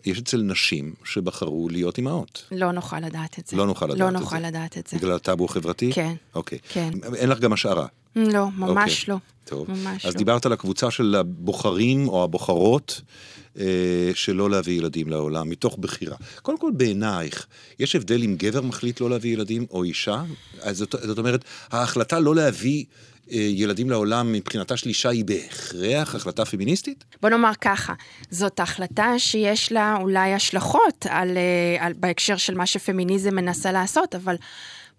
יש 0.06 0.18
אצל 0.18 0.42
נשים 0.42 0.94
שבחרו 1.04 1.68
להיות 1.68 1.98
אימהות. 1.98 2.44
לא 2.52 2.72
נוכל 2.72 3.00
לדעת 3.00 3.38
את 3.38 3.46
זה. 3.46 3.56
לא 3.56 3.66
נוכל 3.66 3.86
לדעת 3.86 3.98
לא 3.98 4.08
את 4.08 4.12
נוכל 4.12 4.36
זה. 4.36 4.46
לדעת 4.46 4.78
את 4.78 4.86
זה. 4.86 4.96
בגלל 4.96 5.12
הטאבו 5.12 5.44
החברתי? 5.44 5.92
כן. 5.92 6.14
אוקיי. 6.34 6.58
כן. 6.68 6.90
אין 7.16 7.28
לך 7.28 7.38
גם 7.38 7.52
השערה? 7.52 7.86
לא, 8.16 8.50
ממש 8.50 9.00
אוקיי. 9.00 9.14
לא. 9.14 9.18
טוב. 9.44 9.70
ממש 9.70 10.06
אז 10.06 10.12
לא. 10.12 10.18
דיברת 10.18 10.46
על 10.46 10.52
הקבוצה 10.52 10.90
של 10.90 11.14
הבוחרים 11.14 12.08
או 12.08 12.24
הבוחרות. 12.24 13.00
אה, 13.58 14.10
שלא 14.14 14.50
להביא 14.50 14.78
ילדים 14.78 15.08
לעולם, 15.08 15.50
מתוך 15.50 15.76
בחירה. 15.80 16.16
קודם 16.42 16.58
כל, 16.58 16.70
בעינייך, 16.76 17.46
יש 17.78 17.96
הבדל 17.96 18.22
אם 18.22 18.34
גבר 18.38 18.60
מחליט 18.60 19.00
לא 19.00 19.10
להביא 19.10 19.32
ילדים 19.32 19.66
או 19.70 19.84
אישה? 19.84 20.22
אז 20.60 20.76
זאת, 20.78 20.94
זאת 21.02 21.18
אומרת, 21.18 21.44
ההחלטה 21.70 22.20
לא 22.20 22.34
להביא 22.34 22.84
ילדים 23.28 23.90
לעולם 23.90 24.32
מבחינתה 24.32 24.76
של 24.76 24.88
אישה 24.88 25.08
היא 25.08 25.24
בהכרח 25.24 26.14
החלטה 26.14 26.44
פמיניסטית? 26.44 27.04
בוא 27.22 27.30
נאמר 27.30 27.52
ככה, 27.60 27.94
זאת 28.30 28.60
החלטה 28.60 29.14
שיש 29.18 29.72
לה 29.72 29.96
אולי 30.00 30.34
השלכות 30.34 31.06
על, 31.08 31.36
אה, 31.36 31.86
על, 31.86 31.92
בהקשר 31.96 32.36
של 32.36 32.54
מה 32.54 32.66
שפמיניזם 32.66 33.34
מנסה 33.34 33.72
לעשות, 33.72 34.14
אבל 34.14 34.36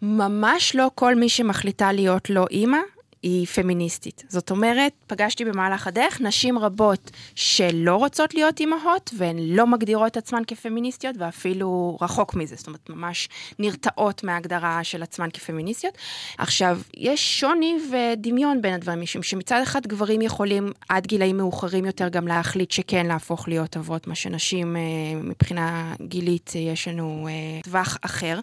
ממש 0.02 0.76
לא 0.76 0.92
כל 0.96 1.16
מי 1.16 1.30
שמחליטה 1.30 1.92
להיות 1.92 2.30
לא 2.30 2.46
אימא, 2.52 2.78
היא 3.26 3.46
פמיניסטית. 3.46 4.24
זאת 4.30 4.52
אומרת, 4.52 4.94
פגשתי 5.08 5.46
במהלך 5.46 5.88
הדרך 5.88 6.22
נשים 6.22 6.60
רבות 6.60 7.12
שלא 7.36 7.96
רוצות 7.96 8.34
להיות 8.34 8.60
אימהות, 8.60 9.12
והן 9.18 9.40
לא 9.40 9.68
מגדירות 9.68 10.18
עצמן 10.18 10.42
כפמיניסטיות, 10.48 11.16
ואפילו 11.20 11.98
רחוק 12.02 12.36
מזה, 12.36 12.56
זאת 12.56 12.68
אומרת, 12.68 12.90
ממש 12.90 13.30
נרתעות 13.60 14.24
מההגדרה 14.24 14.84
של 14.84 15.04
עצמן 15.04 15.30
כפמיניסטיות. 15.34 15.98
עכשיו, 16.38 16.80
יש 16.98 17.40
שוני 17.40 17.78
ודמיון 17.92 18.62
בין 18.62 18.74
הדברים, 18.74 19.02
משום 19.02 19.24
שמצד 19.24 19.60
אחד 19.64 19.88
גברים 19.88 20.22
יכולים 20.22 20.72
עד 20.90 21.08
גילאים 21.08 21.38
מאוחרים 21.38 21.86
יותר 21.86 22.10
גם 22.10 22.28
להחליט 22.28 22.72
שכן 22.72 23.06
להפוך 23.06 23.48
להיות 23.48 23.78
אבות, 23.78 24.08
מה 24.08 24.16
שנשים 24.16 24.76
אה, 24.76 24.82
מבחינה 25.24 25.94
גילית 26.02 26.52
יש 26.56 26.88
לנו 26.88 27.28
אה, 27.30 27.62
טווח 27.64 27.98
אחר. 28.02 28.40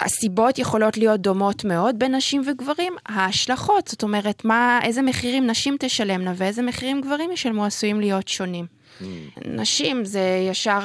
הסיבות 0.00 0.58
יכולות 0.58 0.96
להיות 0.96 1.20
דומות 1.20 1.64
מאוד 1.64 1.98
בין 1.98 2.14
נשים 2.14 2.42
וגברים, 2.46 2.92
ההשלכות, 3.06 3.88
זאת 3.88 4.02
אומרת, 4.02 4.44
מה, 4.44 4.80
איזה 4.82 5.02
מחירים 5.02 5.46
נשים 5.46 5.76
תשלמנה 5.80 6.32
ואיזה 6.36 6.62
מחירים 6.62 7.00
גברים 7.00 7.32
ישלמו 7.32 7.64
עשויים 7.64 8.00
להיות 8.00 8.28
שונים. 8.28 8.66
Mm. 9.00 9.04
נשים 9.44 10.04
זה 10.04 10.46
ישר, 10.50 10.80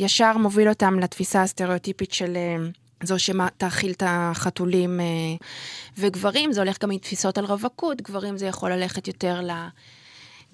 ישר 0.00 0.36
מוביל 0.38 0.68
אותם 0.68 0.98
לתפיסה 0.98 1.42
הסטריאוטיפית 1.42 2.12
של 2.12 2.36
אה, 2.36 2.56
זו 3.02 3.18
שתאכיל 3.18 3.90
את 3.90 4.02
החתולים, 4.06 5.00
אה, 5.00 5.04
וגברים 5.98 6.52
זה 6.52 6.60
הולך 6.60 6.82
גם 6.82 6.90
עם 6.90 6.98
תפיסות 6.98 7.38
על 7.38 7.44
רווקות, 7.44 8.02
גברים 8.02 8.38
זה 8.38 8.46
יכול 8.46 8.72
ללכת 8.72 9.08
יותר 9.08 9.40
ל... 9.40 9.50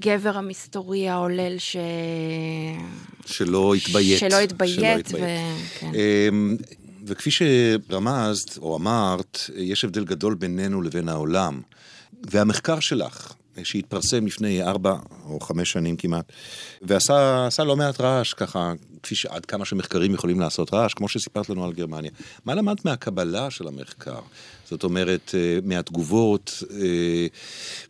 גבר 0.00 0.38
המסתורי 0.38 1.08
ההולל 1.08 1.58
ש... 1.58 1.76
שלא 3.26 3.74
התביית. 3.74 4.18
שלא 4.18 4.36
התביית. 4.36 5.08
ו... 5.12 5.18
כן. 5.78 5.90
וכפי 7.06 7.30
שרמזת 7.30 8.58
או 8.58 8.76
אמרת, 8.76 9.38
יש 9.56 9.84
הבדל 9.84 10.04
גדול 10.04 10.34
בינינו 10.34 10.82
לבין 10.82 11.08
העולם. 11.08 11.60
והמחקר 12.30 12.80
שלך, 12.80 13.32
שהתפרסם 13.62 14.26
לפני 14.26 14.62
ארבע 14.62 14.96
או 15.24 15.40
חמש 15.40 15.72
שנים 15.72 15.96
כמעט, 15.96 16.32
ועשה 16.82 17.64
לא 17.64 17.76
מעט 17.76 18.00
רעש 18.00 18.34
ככה, 18.34 18.72
כפי 19.02 19.14
שעד 19.14 19.46
כמה 19.46 19.64
שמחקרים 19.64 20.14
יכולים 20.14 20.40
לעשות 20.40 20.74
רעש, 20.74 20.94
כמו 20.94 21.08
שסיפרת 21.08 21.48
לנו 21.48 21.64
על 21.64 21.72
גרמניה. 21.72 22.10
מה 22.44 22.54
למדת 22.54 22.84
מהקבלה 22.84 23.50
של 23.50 23.68
המחקר? 23.68 24.20
זאת 24.64 24.84
אומרת, 24.84 25.34
אה, 25.34 25.58
מהתגובות, 25.64 26.62
אה, 26.70 27.26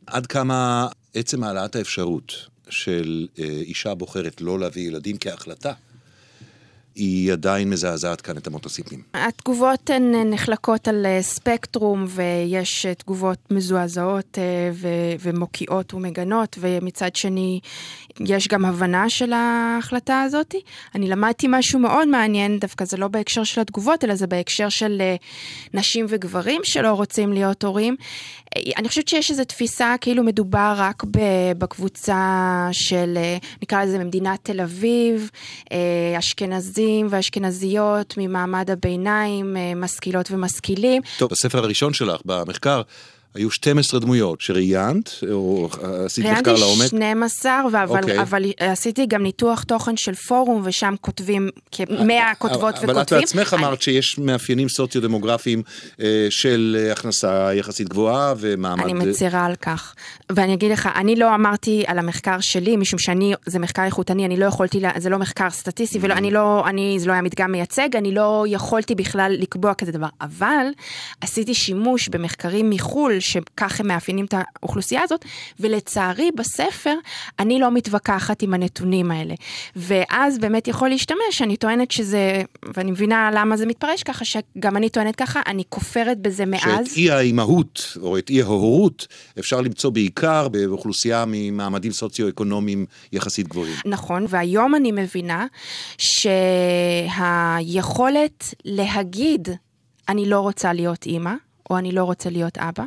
עד 0.07 0.27
כמה 0.27 0.89
עצם 1.15 1.45
העלאת 1.45 1.77
האפשרות 1.77 2.33
של 2.69 3.27
אה, 3.39 3.45
אישה 3.45 3.95
בוחרת 3.95 4.41
לא 4.41 4.59
להביא 4.59 4.89
ילדים 4.89 5.17
כהחלטה, 5.21 5.73
היא 6.95 7.33
עדיין 7.33 7.71
מזעזעת 7.71 8.21
כאן 8.21 8.37
את 8.37 8.47
המוטוסיפים. 8.47 9.03
התגובות 9.15 9.91
הן 9.91 10.15
נחלקות 10.31 10.89
על 10.89 11.07
אה, 11.07 11.23
ספקטרום, 11.23 12.05
ויש 12.09 12.87
אה, 12.87 12.95
תגובות 12.95 13.39
מזועזעות 13.51 14.39
אה, 14.39 14.71
ומוקיעות 15.21 15.95
ומגנות, 15.95 16.57
ומצד 16.61 17.17
שני, 17.17 17.61
יש 18.21 18.49
גם 18.49 18.65
הבנה 18.65 19.11
של 19.11 19.33
ההחלטה 19.33 20.23
הזאת. 20.23 20.55
אני 20.95 21.09
למדתי 21.09 21.47
משהו 21.51 21.79
מאוד 21.79 22.09
מעניין, 22.09 22.59
דווקא 22.59 22.85
זה 22.85 22.97
לא 22.97 23.09
בהקשר 23.09 23.45
של 23.45 23.61
התגובות, 23.61 24.05
אלא 24.05 24.15
זה 24.15 24.27
בהקשר 24.27 24.69
של 24.69 25.03
נשים 25.75 26.07
וגברים 26.09 26.61
שלא 26.65 26.93
רוצים 26.93 27.33
להיות 27.33 27.65
הורים. 27.65 27.97
אני 28.77 28.89
חושבת 28.89 29.09
שיש 29.09 29.31
איזו 29.31 29.45
תפיסה 29.45 29.95
כאילו 30.01 30.23
מדובר 30.23 30.75
רק 30.77 31.03
בקבוצה 31.59 32.69
של, 32.73 33.19
נקרא 33.63 33.85
לזה 33.85 33.99
ממדינת 33.99 34.39
תל 34.43 34.61
אביב, 34.61 35.31
אשכנזים 36.19 37.07
ואשכנזיות 37.11 38.15
ממעמד 38.17 38.71
הביניים, 38.71 39.57
משכילות 39.77 40.31
ומשכילים. 40.31 41.03
טוב, 41.19 41.31
בספר 41.31 41.59
הראשון 41.59 41.93
שלך, 41.93 42.21
במחקר, 42.25 42.83
היו 43.35 43.51
12 43.51 44.01
דמויות 44.01 44.41
שראיינת, 44.41 45.11
או 45.33 45.69
עשית 46.05 46.25
מחקר 46.25 46.53
לעומק? 46.53 46.93
ראיינתי 46.93 46.97
12, 46.97 47.61
אבל, 47.85 48.05
okay. 48.05 48.23
אבל 48.23 48.45
עשיתי 48.59 49.07
גם 49.07 49.23
ניתוח 49.23 49.63
תוכן 49.63 49.97
של 49.97 50.15
פורום, 50.15 50.63
ושם 50.65 50.95
כותבים 51.01 51.49
כ-100 51.73 52.35
כותבות 52.39 52.61
אבל 52.63 52.69
וכותבים. 52.69 52.91
אבל 52.91 53.03
את 53.03 53.13
בעצמך 53.13 53.55
אמרת 53.55 53.73
אני... 53.73 53.83
שיש 53.83 54.19
מאפיינים 54.19 54.69
סוציו-דמוגרפיים 54.69 55.63
אה, 56.01 56.27
של 56.31 56.89
הכנסה 56.93 57.51
יחסית 57.55 57.89
גבוהה 57.89 58.35
ומעמד... 58.39 58.85
אני 58.85 58.93
מצהירה 58.93 59.47
על 59.47 59.55
כך. 59.55 59.95
ואני 60.33 60.55
אגיד 60.55 60.73
לך, 60.73 60.89
אני 60.95 61.17
לא 61.17 61.35
אמרתי 61.35 61.85
על 61.87 61.99
המחקר 61.99 62.41
שלי, 62.41 62.77
משום 62.77 62.99
שאני, 62.99 63.35
זה 63.47 63.59
מחקר 63.59 63.85
איכותני, 63.85 64.27
אני 64.27 64.37
לא 64.37 64.45
יכולתי, 64.45 64.81
לה, 64.81 64.91
זה 64.99 65.11
לא 65.11 65.19
מחקר 65.19 65.51
סטטיסטי, 65.51 65.99
ולא, 66.03 66.15
אני 66.15 66.31
לא, 66.31 66.65
אני, 66.69 66.97
זה 66.99 67.07
לא 67.07 67.13
היה 67.13 67.23
מדגם 67.23 67.53
מייצג, 67.53 67.97
אני 67.97 68.15
לא 68.15 68.45
יכולתי 68.49 68.95
בכלל 68.95 69.37
לקבוע 69.39 69.75
כזה 69.75 69.93
דבר. 69.93 70.09
אבל 70.21 70.67
עשיתי 71.21 71.55
שימוש 71.55 72.09
במחקרים 72.09 72.71
מחו"ל, 72.71 73.21
שכך 73.23 73.81
הם 73.81 73.87
מאפיינים 73.87 74.25
את 74.25 74.35
האוכלוסייה 74.37 75.01
הזאת, 75.03 75.25
ולצערי 75.61 76.31
בספר 76.37 76.95
אני 77.39 77.59
לא 77.59 77.71
מתווכחת 77.71 78.43
עם 78.43 78.55
הנתונים 78.55 79.11
האלה. 79.11 79.35
ואז 79.77 80.39
באמת 80.39 80.69
יכול 80.69 80.89
להשתמש, 80.89 81.43
אני 81.43 81.57
טוענת 81.57 81.91
שזה, 81.91 82.43
ואני 82.77 82.91
מבינה 82.91 83.31
למה 83.35 83.57
זה 83.57 83.67
מתפרש 83.67 84.03
ככה, 84.03 84.25
שגם 84.25 84.77
אני 84.77 84.89
טוענת 84.89 85.17
ככה, 85.17 85.41
אני 85.47 85.63
כופרת 85.69 86.19
בזה 86.19 86.47
מאז. 86.47 86.87
שאת 86.87 86.97
אי 86.97 87.11
האימהות, 87.11 87.97
או 88.03 88.19
את 88.19 88.31
אי 88.31 88.43
ההורות, 88.43 89.07
אפשר 89.39 89.61
למצוא 89.61 89.91
בעיקר 89.91 90.49
באוכלוסייה 90.49 91.25
ממעמדים 91.27 91.93
סוציו-אקונומיים 91.93 92.87
יחסית 93.13 93.49
גבוהים. 93.49 93.77
נכון, 93.85 94.27
והיום 94.29 94.75
אני 94.75 94.93
מבינה 94.93 95.47
שהיכולת 97.59 98.55
להגיד, 98.65 99.49
אני 100.09 100.29
לא 100.29 100.41
רוצה 100.41 100.73
להיות 100.73 101.07
אימא, 101.07 101.35
או 101.73 101.79
אני 101.79 101.93
לא 101.93 102.05
רוצה 102.05 102.31
להיות 102.31 102.59
אבא, 102.59 102.85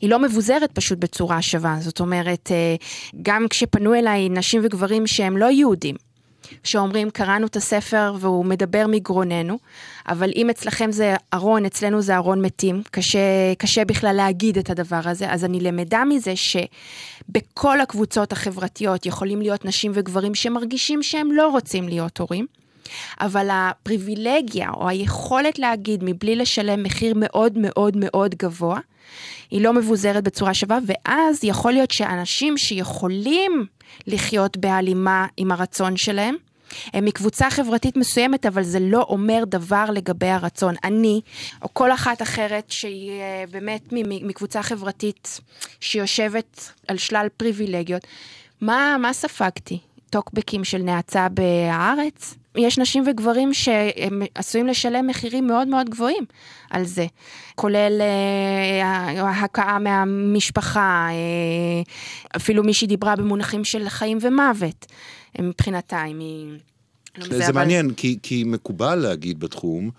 היא 0.00 0.10
לא 0.10 0.18
מבוזרת 0.18 0.72
פשוט 0.72 0.98
בצורה 0.98 1.42
שווה. 1.42 1.76
זאת 1.80 2.00
אומרת, 2.00 2.48
אה, 2.52 2.76
גם 3.22 3.46
כשפנו 3.50 3.94
אליי 3.94 4.28
נשים 4.28 4.60
וגברים 4.64 5.06
שהם 5.06 5.36
לא 5.36 5.46
יהודים, 5.50 5.96
שאומרים, 6.64 7.10
קראנו 7.10 7.46
את 7.46 7.56
הספר 7.56 8.14
והוא 8.20 8.44
מדבר 8.44 8.86
מגרוננו, 8.88 9.58
אבל 10.08 10.30
אם 10.36 10.50
אצלכם 10.50 10.92
זה 10.92 11.14
ארון, 11.34 11.64
אצלנו 11.64 12.02
זה 12.02 12.16
ארון 12.16 12.42
מתים, 12.42 12.82
קשה, 12.90 13.54
קשה 13.58 13.84
בכלל 13.84 14.16
להגיד 14.16 14.58
את 14.58 14.70
הדבר 14.70 15.00
הזה, 15.04 15.30
אז 15.30 15.44
אני 15.44 15.60
למדה 15.60 16.04
מזה 16.04 16.32
שבכל 16.36 17.80
הקבוצות 17.80 18.32
החברתיות 18.32 19.06
יכולים 19.06 19.42
להיות 19.42 19.64
נשים 19.64 19.92
וגברים 19.94 20.34
שמרגישים 20.34 21.02
שהם 21.02 21.32
לא 21.32 21.48
רוצים 21.48 21.88
להיות 21.88 22.18
הורים. 22.18 22.46
אבל 23.20 23.48
הפריבילגיה 23.52 24.70
או 24.70 24.88
היכולת 24.88 25.58
להגיד 25.58 26.00
מבלי 26.02 26.36
לשלם 26.36 26.82
מחיר 26.82 27.12
מאוד 27.16 27.58
מאוד 27.58 27.96
מאוד 27.96 28.34
גבוה, 28.34 28.80
היא 29.50 29.60
לא 29.60 29.72
מבוזרת 29.72 30.24
בצורה 30.24 30.54
שווה, 30.54 30.78
ואז 30.86 31.44
יכול 31.44 31.72
להיות 31.72 31.90
שאנשים 31.90 32.58
שיכולים 32.58 33.66
לחיות 34.06 34.56
בהלימה 34.56 35.26
עם 35.36 35.52
הרצון 35.52 35.96
שלהם, 35.96 36.34
הם 36.92 37.04
מקבוצה 37.04 37.50
חברתית 37.50 37.96
מסוימת, 37.96 38.46
אבל 38.46 38.62
זה 38.62 38.78
לא 38.80 39.06
אומר 39.08 39.44
דבר 39.46 39.84
לגבי 39.92 40.26
הרצון. 40.26 40.74
אני, 40.84 41.20
או 41.62 41.68
כל 41.72 41.92
אחת 41.92 42.22
אחרת 42.22 42.70
שהיא 42.70 43.10
אה, 43.10 43.44
באמת 43.50 43.82
מקבוצה 44.00 44.62
חברתית 44.62 45.40
שיושבת 45.80 46.72
על 46.88 46.98
שלל 46.98 47.26
פריבילגיות, 47.36 48.02
מה, 48.60 48.96
מה 48.98 49.12
ספגתי? 49.12 49.78
טוקבקים 50.10 50.64
של 50.64 50.78
נאצה 50.78 51.28
בהארץ? 51.28 52.34
יש 52.56 52.78
נשים 52.78 53.04
וגברים 53.06 53.54
שהם 53.54 54.22
עשויים 54.34 54.66
לשלם 54.66 55.06
מחירים 55.06 55.46
מאוד 55.46 55.68
מאוד 55.68 55.90
גבוהים 55.90 56.24
על 56.70 56.84
זה, 56.84 57.06
כולל 57.54 58.00
אה, 58.00 59.44
הכאה 59.44 59.78
מהמשפחה, 59.78 61.08
אה, 61.10 61.82
אפילו 62.36 62.62
מישהי 62.62 62.86
דיברה 62.86 63.16
במונחים 63.16 63.64
של 63.64 63.88
חיים 63.88 64.18
ומוות 64.20 64.86
מבחינתה, 65.38 66.04
אם 66.04 66.18
היא... 66.18 66.58
לא 67.18 67.24
זה, 67.24 67.38
זה 67.38 67.44
אבל... 67.46 67.52
מעניין, 67.52 67.90
כי, 67.94 68.18
כי 68.22 68.44
מקובל 68.46 68.94
להגיד 68.94 69.40
בתחום 69.40 69.90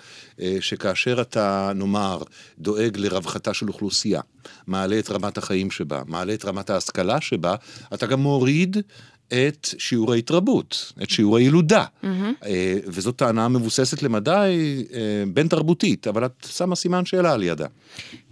אה, 0.41 0.57
שכאשר 0.59 1.21
אתה, 1.21 1.71
נאמר, 1.75 2.21
דואג 2.59 2.97
לרווחתה 2.97 3.53
של 3.53 3.67
אוכלוסייה, 3.67 4.21
מעלה 4.67 4.99
את 4.99 5.09
רמת 5.09 5.37
החיים 5.37 5.71
שבה, 5.71 6.01
מעלה 6.07 6.33
את 6.33 6.45
רמת 6.45 6.69
ההשכלה 6.69 7.21
שבה, 7.21 7.55
אתה 7.93 8.05
גם 8.05 8.19
מוריד 8.19 8.77
את 9.27 9.67
שיעור 9.77 10.13
ההתרבות, 10.13 10.93
את 11.03 11.09
שיעור 11.09 11.37
הילודה. 11.37 11.85
Mm-hmm. 12.03 12.07
וזאת 12.85 13.15
טענה 13.15 13.47
מבוססת 13.47 14.03
למדי 14.03 14.85
אה, 14.93 14.99
בין 15.33 15.47
תרבותית, 15.47 16.07
אבל 16.07 16.25
את 16.25 16.47
שמה 16.51 16.75
סימן 16.75 17.05
שאלה 17.05 17.33
על 17.33 17.43
ידה. 17.43 17.67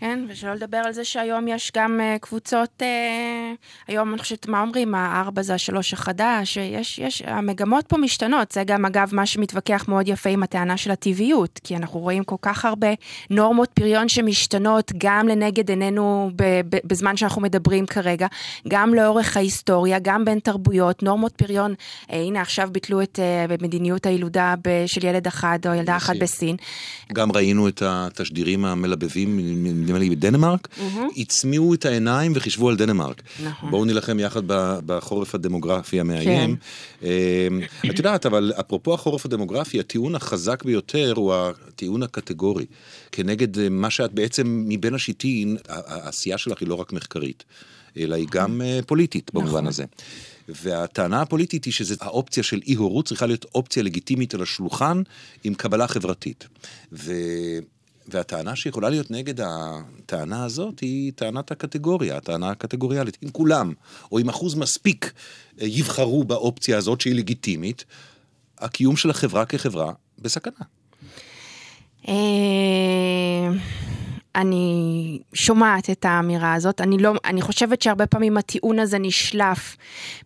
כן, 0.03 0.25
ושלא 0.29 0.53
לדבר 0.53 0.77
על 0.77 0.93
זה 0.93 1.05
שהיום 1.05 1.47
יש 1.47 1.71
גם 1.75 1.99
אה, 2.01 2.17
קבוצות, 2.21 2.83
היום 3.87 4.13
אני 4.13 4.19
חושבת, 4.19 4.47
מה 4.47 4.61
אומרים, 4.61 4.95
הארבע 4.95 5.41
זה 5.41 5.53
השלוש 5.53 5.93
החדש, 5.93 6.57
יש, 6.57 6.99
יש, 6.99 7.21
המגמות 7.25 7.85
פה 7.87 7.97
משתנות, 7.97 8.51
זה 8.51 8.63
גם 8.63 8.85
אגב 8.85 9.09
מה 9.13 9.25
שמתווכח 9.25 9.85
מאוד 9.87 10.07
יפה 10.07 10.29
עם 10.29 10.43
הטענה 10.43 10.77
של 10.77 10.91
הטבעיות, 10.91 11.59
כי 11.63 11.75
אנחנו 11.75 11.99
רואים 11.99 12.23
כל 12.23 12.35
כך 12.41 12.65
הרבה 12.65 12.87
נורמות 13.29 13.69
פריון 13.69 14.09
שמשתנות 14.09 14.91
גם 14.97 15.27
לנגד 15.27 15.69
עינינו 15.69 16.31
בזמן 16.83 17.17
שאנחנו 17.17 17.41
מדברים 17.41 17.85
כרגע, 17.85 18.27
גם 18.67 18.93
לאורך 18.93 19.37
ההיסטוריה, 19.37 19.99
גם 20.01 20.25
בין 20.25 20.39
תרבויות. 20.39 21.03
נורמות 21.03 21.31
פריון, 21.31 21.73
אה, 22.11 22.21
הנה 22.21 22.41
עכשיו 22.41 22.69
ביטלו 22.71 23.01
את 23.01 23.19
אה, 23.19 23.55
מדיניות 23.61 24.05
הילודה 24.05 24.55
של 24.85 25.05
ילד 25.05 25.27
אחד 25.27 25.59
או 25.67 25.73
ילדה 25.73 25.97
אחת 25.97 26.15
בסין. 26.21 26.55
גם 27.13 27.31
ראינו 27.31 27.67
את 27.67 27.81
התשדירים 27.85 28.65
המלבבים 28.65 29.39
נדמה 29.93 29.99
לי 29.99 30.15
בדנמרק, 30.15 30.67
הצמיעו 31.17 31.73
את 31.73 31.86
העיניים 31.86 32.32
וחישבו 32.36 32.69
על 32.69 32.77
דנמרק. 32.77 33.21
נכון. 33.43 33.71
בואו 33.71 33.86
נילחם 33.86 34.19
יחד 34.19 34.41
בחורף 34.86 35.36
הדמוגרפי 35.36 35.99
המאיים. 35.99 36.56
כן. 36.56 37.08
אה, 37.08 37.47
את 37.89 37.97
יודעת, 37.97 38.25
אבל 38.25 38.53
אפרופו 38.60 38.93
החורף 38.93 39.25
הדמוגרפי, 39.25 39.79
הטיעון 39.79 40.15
החזק 40.15 40.63
ביותר 40.63 41.13
הוא 41.15 41.34
הטיעון 41.34 42.03
הקטגורי. 42.03 42.65
כנגד 43.12 43.60
אה, 43.60 43.69
מה 43.69 43.89
שאת 43.89 44.13
בעצם, 44.13 44.63
מבין 44.67 44.93
השיטין, 44.93 45.58
העשייה 45.67 46.38
שלך 46.38 46.62
היא 46.62 46.67
לא 46.67 46.75
רק 46.75 46.93
מחקרית, 46.93 47.43
אלא 47.97 48.15
היא 48.15 48.27
גם 48.32 48.62
אה, 48.62 48.79
פוליטית 48.86 49.32
במובן 49.34 49.49
נכון. 49.49 49.67
הזה. 49.67 49.86
והטענה 50.49 51.21
הפוליטית 51.21 51.65
היא 51.65 51.73
שהאופציה 51.73 52.43
של 52.43 52.62
אי 52.67 52.73
הורות 52.73 53.08
צריכה 53.08 53.25
להיות 53.25 53.45
אופציה 53.56 53.84
לגיטימית 53.84 54.34
על 54.34 54.41
השולחן 54.41 55.01
עם 55.43 55.53
קבלה 55.53 55.88
חברתית. 55.88 56.47
ו... 56.93 57.13
והטענה 58.07 58.55
שיכולה 58.55 58.89
להיות 58.89 59.11
נגד 59.11 59.41
הטענה 59.41 60.45
הזאת 60.45 60.79
היא 60.79 61.11
טענת 61.15 61.51
הקטגוריה, 61.51 62.17
הטענה 62.17 62.49
הקטגוריאלית. 62.49 63.17
אם 63.23 63.29
כולם, 63.29 63.73
או 64.11 64.19
אם 64.19 64.29
אחוז 64.29 64.55
מספיק, 64.55 65.13
אה, 65.61 65.67
יבחרו 65.67 66.23
באופציה 66.23 66.77
הזאת 66.77 67.01
שהיא 67.01 67.15
לגיטימית, 67.15 67.85
הקיום 68.59 68.95
של 68.95 69.09
החברה 69.09 69.45
כחברה 69.45 69.93
בסכנה. 70.19 70.65
אני 74.35 75.19
שומעת 75.33 75.89
את 75.89 76.05
האמירה 76.05 76.53
הזאת, 76.53 76.81
אני, 76.81 76.97
לא, 76.97 77.13
אני 77.25 77.41
חושבת 77.41 77.81
שהרבה 77.81 78.05
פעמים 78.05 78.37
הטיעון 78.37 78.79
הזה 78.79 78.99
נשלף 78.99 79.77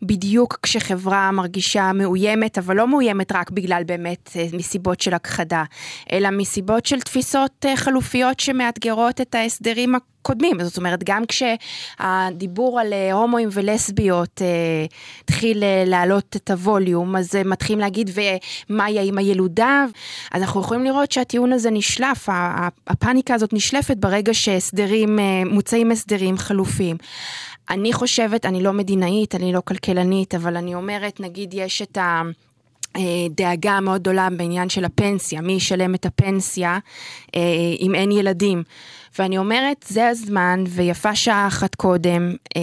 בדיוק 0.01 0.59
כשחברה 0.61 1.31
מרגישה 1.31 1.91
מאוימת, 1.93 2.57
אבל 2.57 2.75
לא 2.75 2.87
מאוימת 2.87 3.31
רק 3.31 3.51
בגלל 3.51 3.83
באמת 3.85 4.29
אה, 4.35 4.45
מסיבות 4.53 5.01
של 5.01 5.13
הכחדה, 5.13 5.63
אלא 6.11 6.29
מסיבות 6.29 6.85
של 6.85 6.99
תפיסות 6.99 7.65
אה, 7.65 7.77
חלופיות 7.77 8.39
שמאתגרות 8.39 9.21
את 9.21 9.35
ההסדרים 9.35 9.95
הקודמים. 10.27 10.63
זאת 10.63 10.77
אומרת, 10.77 11.03
גם 11.03 11.23
כשהדיבור 11.25 12.79
על 12.79 12.93
אה, 12.93 13.13
הומואים 13.13 13.49
ולסביות 13.51 14.41
אה, 14.41 14.85
התחיל 15.23 15.63
אה, 15.63 15.83
להעלות 15.85 16.35
את 16.35 16.51
הווליום, 16.51 17.15
אז 17.15 17.35
אה, 17.35 17.43
מתחילים 17.43 17.79
להגיד, 17.79 18.09
ומה 18.69 18.89
יהיה 18.89 19.03
עם 19.03 19.17
הילודה? 19.17 19.85
אז 20.31 20.41
אנחנו 20.41 20.61
יכולים 20.61 20.83
לראות 20.83 21.11
שהטיעון 21.11 21.53
הזה 21.53 21.71
נשלף, 21.71 22.29
הפאניקה 22.87 23.33
הזאת 23.33 23.53
נשלפת 23.53 23.97
ברגע 23.97 24.33
שהסדרים, 24.33 25.19
אה, 25.19 25.43
מוצאים 25.45 25.91
הסדרים 25.91 26.37
חלופיים. 26.37 26.97
אני 27.69 27.93
חושבת, 27.93 28.45
אני 28.45 28.63
לא 28.63 28.73
מדינאית, 28.73 29.35
אני 29.35 29.53
לא 29.53 29.61
כלכלנית, 29.65 30.35
אבל 30.35 30.57
אני 30.57 30.75
אומרת, 30.75 31.19
נגיד 31.19 31.53
יש 31.53 31.81
את 31.81 31.97
ה... 31.97 32.21
אה, 32.97 33.03
דאגה 33.29 33.79
מאוד 33.79 34.01
גדולה 34.01 34.27
בעניין 34.38 34.69
של 34.69 34.86
הפנסיה, 34.86 35.41
מי 35.41 35.53
ישלם 35.53 35.95
את 35.95 36.05
הפנסיה 36.05 36.79
אה, 37.36 37.41
אם 37.79 37.95
אין 37.95 38.12
ילדים. 38.12 38.63
ואני 39.19 39.38
אומרת, 39.38 39.86
זה 39.89 40.07
הזמן, 40.07 40.63
ויפה 40.69 41.15
שעה 41.15 41.47
אחת 41.47 41.75
קודם, 41.75 42.33
אה, 42.57 42.62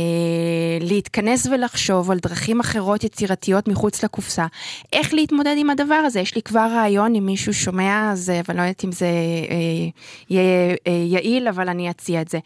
להתכנס 0.81 1.47
ולחשוב 1.47 2.11
על 2.11 2.19
דרכים 2.19 2.61
אחרות 2.61 3.05
יצירתיות 3.05 3.69
מחוץ 3.69 4.05
לקופסה. 4.05 4.47
איך 4.93 5.15
להתמודד 5.15 5.55
עם 5.59 5.71
הדבר 5.71 5.95
הזה? 5.95 6.21
יש 6.21 6.35
לי 6.35 6.43
כבר 6.43 6.67
רעיון, 6.75 7.15
אם 7.15 7.27
מישהו 7.27 7.55
שומע, 7.55 8.11
אז, 8.13 8.33
ואני 8.49 8.59
לא 8.59 8.63
יודעת 8.63 8.85
אם 8.85 8.93
זה 8.93 9.07
אה, 9.07 9.89
יהיה 10.31 10.43
אה, 10.87 10.93
יעיל, 11.07 11.49
אבל 11.49 11.69
אני 11.69 11.91
אציע 11.91 12.21
את 12.21 12.29
זה. 12.29 12.39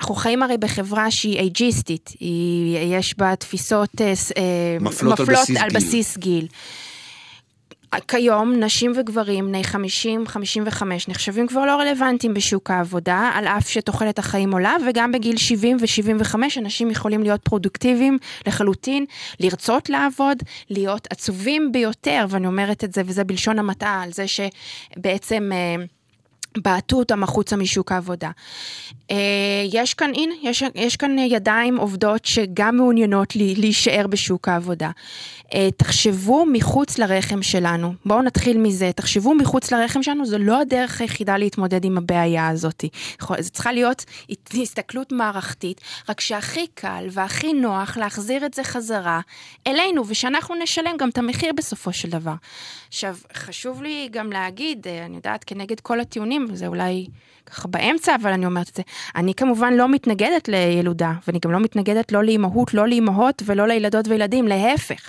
אנחנו 0.00 0.14
חיים 0.14 0.42
הרי 0.42 0.56
בחברה 0.58 1.10
שהיא 1.10 1.38
אייג'יסטית, 1.38 2.10
היא, 2.20 2.78
יש 2.98 3.18
בה 3.18 3.36
תפיסות 3.36 3.90
אה, 4.00 4.14
ס- 4.16 4.32
אה, 4.32 4.42
מפלות 4.80 5.20
על 5.20 5.26
בסיס 5.26 5.56
על 5.56 5.68
גיל. 5.68 5.76
בסיס 5.80 6.18
גיל. 6.18 6.46
כיום 8.08 8.52
נשים 8.52 8.92
וגברים 8.96 9.46
בני 9.46 9.62
50-55 9.62 10.82
נחשבים 11.08 11.46
כבר 11.46 11.66
לא 11.66 11.72
רלוונטיים 11.72 12.34
בשוק 12.34 12.70
העבודה, 12.70 13.30
על 13.34 13.46
אף 13.46 13.68
שתוחלת 13.68 14.18
החיים 14.18 14.52
עולה, 14.52 14.76
וגם 14.88 15.12
בגיל 15.12 15.36
70 15.36 15.76
ו-75 15.80 16.34
אנשים 16.56 16.90
יכולים 16.90 17.22
להיות 17.22 17.40
פרודוקטיביים 17.42 18.18
לחלוטין, 18.46 19.04
לרצות 19.40 19.90
לעבוד, 19.90 20.42
להיות 20.70 21.06
עצובים 21.10 21.72
ביותר, 21.72 22.26
ואני 22.28 22.46
אומרת 22.46 22.84
את 22.84 22.92
זה, 22.92 23.02
וזה 23.06 23.24
בלשון 23.24 23.58
המעטה, 23.58 24.00
על 24.02 24.12
זה 24.12 24.24
שבעצם... 24.28 25.50
בעטו 26.62 26.96
אותם 26.96 27.22
החוצה 27.22 27.56
משוק 27.56 27.92
העבודה. 27.92 28.30
אה, 29.10 29.16
יש 29.72 29.94
כאן, 29.94 30.10
הנה, 30.14 30.34
יש, 30.42 30.62
יש 30.74 30.96
כאן 30.96 31.18
ידיים 31.18 31.76
עובדות 31.76 32.24
שגם 32.24 32.76
מעוניינות 32.76 33.36
לי, 33.36 33.54
להישאר 33.54 34.06
בשוק 34.06 34.48
העבודה. 34.48 34.90
אה, 35.54 35.68
תחשבו 35.76 36.46
מחוץ 36.52 36.98
לרחם 36.98 37.42
שלנו, 37.42 37.94
בואו 38.04 38.22
נתחיל 38.22 38.58
מזה, 38.58 38.90
תחשבו 38.92 39.34
מחוץ 39.34 39.72
לרחם 39.72 40.02
שלנו, 40.02 40.26
זו 40.26 40.38
לא 40.38 40.60
הדרך 40.60 41.00
היחידה 41.00 41.36
להתמודד 41.36 41.84
עם 41.84 41.98
הבעיה 41.98 42.48
הזאת. 42.48 42.84
זו 43.38 43.50
צריכה 43.50 43.72
להיות 43.72 44.04
הסתכלות 44.54 45.12
מערכתית, 45.12 45.80
רק 46.08 46.20
שהכי 46.20 46.66
קל 46.74 47.06
והכי 47.10 47.52
נוח 47.52 47.96
להחזיר 47.96 48.46
את 48.46 48.54
זה 48.54 48.64
חזרה 48.64 49.20
אלינו, 49.66 50.02
ושאנחנו 50.08 50.54
נשלם 50.62 50.96
גם 50.98 51.08
את 51.08 51.18
המחיר 51.18 51.52
בסופו 51.56 51.92
של 51.92 52.10
דבר. 52.10 52.34
עכשיו, 52.88 53.16
חשוב 53.34 53.82
לי 53.82 54.08
גם 54.12 54.32
להגיד, 54.32 54.86
אה, 54.86 55.06
אני 55.06 55.16
יודעת, 55.16 55.44
כנגד 55.44 55.80
כל 55.80 56.00
הטיעונים, 56.00 56.45
זה 56.54 56.66
אולי 56.66 57.06
ככה 57.46 57.68
באמצע, 57.68 58.14
אבל 58.22 58.32
אני 58.32 58.46
אומרת 58.46 58.68
את 58.68 58.76
זה, 58.76 58.82
אני 59.16 59.34
כמובן 59.34 59.74
לא 59.74 59.88
מתנגדת 59.88 60.48
לילודה, 60.48 61.12
ואני 61.26 61.38
גם 61.38 61.52
לא 61.52 61.60
מתנגדת 61.60 62.12
לא 62.12 62.24
לאימהות, 62.24 62.74
לא 62.74 62.88
לאימהות 62.88 63.42
ולא 63.46 63.66
לילדות 63.66 64.08
וילדים, 64.08 64.48
להפך. 64.48 65.08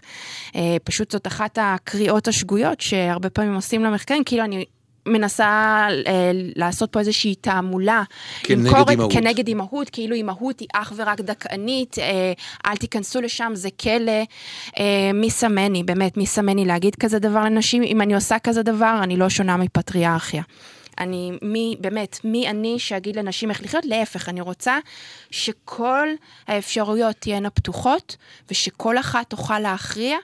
אה, 0.55 0.77
פשוט 0.83 1.11
זאת 1.11 1.27
אחת 1.27 1.57
הקריאות 1.61 2.27
השגויות 2.27 2.81
שהרבה 2.81 3.29
פעמים 3.29 3.55
עושים 3.55 3.83
למחקרים, 3.83 4.23
כאילו 4.23 4.43
אני... 4.43 4.65
מנסה 5.07 5.47
אה, 6.07 6.31
לעשות 6.33 6.91
פה 6.91 6.99
איזושהי 6.99 7.35
תעמולה. 7.35 8.03
כנגד 8.43 8.89
אימהות. 8.89 9.13
כנגד 9.13 9.47
אימהות, 9.47 9.89
כאילו 9.89 10.15
אימהות 10.15 10.59
היא 10.59 10.67
אך 10.73 10.93
ורק 10.95 11.21
דכאנית, 11.21 11.99
אה, 11.99 12.33
אל 12.65 12.75
תיכנסו 12.75 13.21
לשם, 13.21 13.51
זה 13.55 13.69
כלא. 13.81 14.23
אה, 14.79 15.11
מי 15.13 15.29
שמני, 15.29 15.83
באמת, 15.83 16.17
מי 16.17 16.25
שמני 16.25 16.65
להגיד 16.65 16.95
כזה 16.95 17.19
דבר 17.19 17.43
לנשים? 17.43 17.83
אם 17.83 18.01
אני 18.01 18.15
עושה 18.15 18.39
כזה 18.39 18.63
דבר, 18.63 18.99
אני 19.03 19.17
לא 19.17 19.29
שונה 19.29 19.57
מפטריארכיה. 19.57 20.43
אני, 20.99 21.31
מי, 21.41 21.75
באמת, 21.79 22.19
מי 22.23 22.49
אני 22.49 22.79
שאגיד 22.79 23.15
לנשים 23.15 23.49
איך 23.49 23.61
לחיות? 23.61 23.85
להפך, 23.85 24.29
אני 24.29 24.41
רוצה 24.41 24.79
שכל 25.31 26.07
האפשרויות 26.47 27.15
תהיינה 27.19 27.49
פתוחות, 27.49 28.15
ושכל 28.51 28.99
אחת 28.99 29.29
תוכל 29.29 29.59
להכריע 29.59 30.17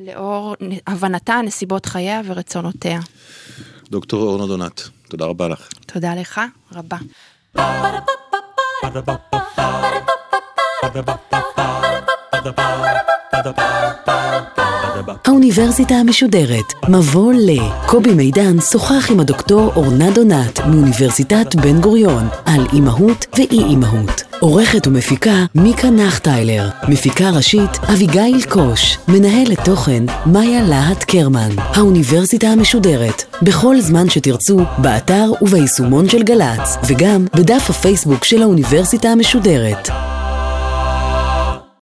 לאור 0.00 0.56
הבנתה, 0.86 1.40
נסיבות 1.44 1.86
חייה 1.86 2.20
ורצונותיה. 2.24 3.00
דוקטור 3.90 4.22
אורנה 4.22 4.46
דונת, 4.46 4.80
תודה 5.08 5.24
רבה 5.24 5.48
לך. 5.48 5.68
תודה 5.86 6.14
לך, 6.14 6.40
רבה. 6.72 6.98
האוניברסיטה 15.26 15.94
המשודרת, 15.94 16.88
מבוא 16.88 17.32
ל. 17.32 17.58
קובי 17.86 18.14
מידן 18.14 18.60
שוחח 18.60 19.10
עם 19.10 19.20
הדוקטור 19.20 19.72
אורנה 19.76 20.10
דונת 20.10 20.60
מאוניברסיטת 20.60 21.54
בן 21.54 21.80
גוריון 21.80 22.28
על 22.44 22.66
אימהות 22.72 23.26
ואי 23.36 23.64
אימהות. 23.64 24.22
עורכת 24.40 24.86
ומפיקה 24.86 25.44
מיקה 25.54 25.90
נחטיילר, 25.90 26.68
מפיקה 26.88 27.30
ראשית 27.30 27.78
אביגיל 27.92 28.42
קוש, 28.48 28.98
מנהלת 29.08 29.64
תוכן 29.64 30.04
מאיה 30.26 30.62
להט 30.62 31.04
קרמן. 31.04 31.50
האוניברסיטה 31.58 32.46
המשודרת, 32.46 33.22
בכל 33.42 33.80
זמן 33.80 34.10
שתרצו, 34.10 34.58
באתר 34.78 35.30
וביישומון 35.42 36.08
של 36.08 36.22
גל"צ, 36.22 36.76
וגם 36.88 37.26
בדף 37.36 37.70
הפייסבוק 37.70 38.24
של 38.24 38.42
האוניברסיטה 38.42 39.08
המשודרת. 39.08 39.88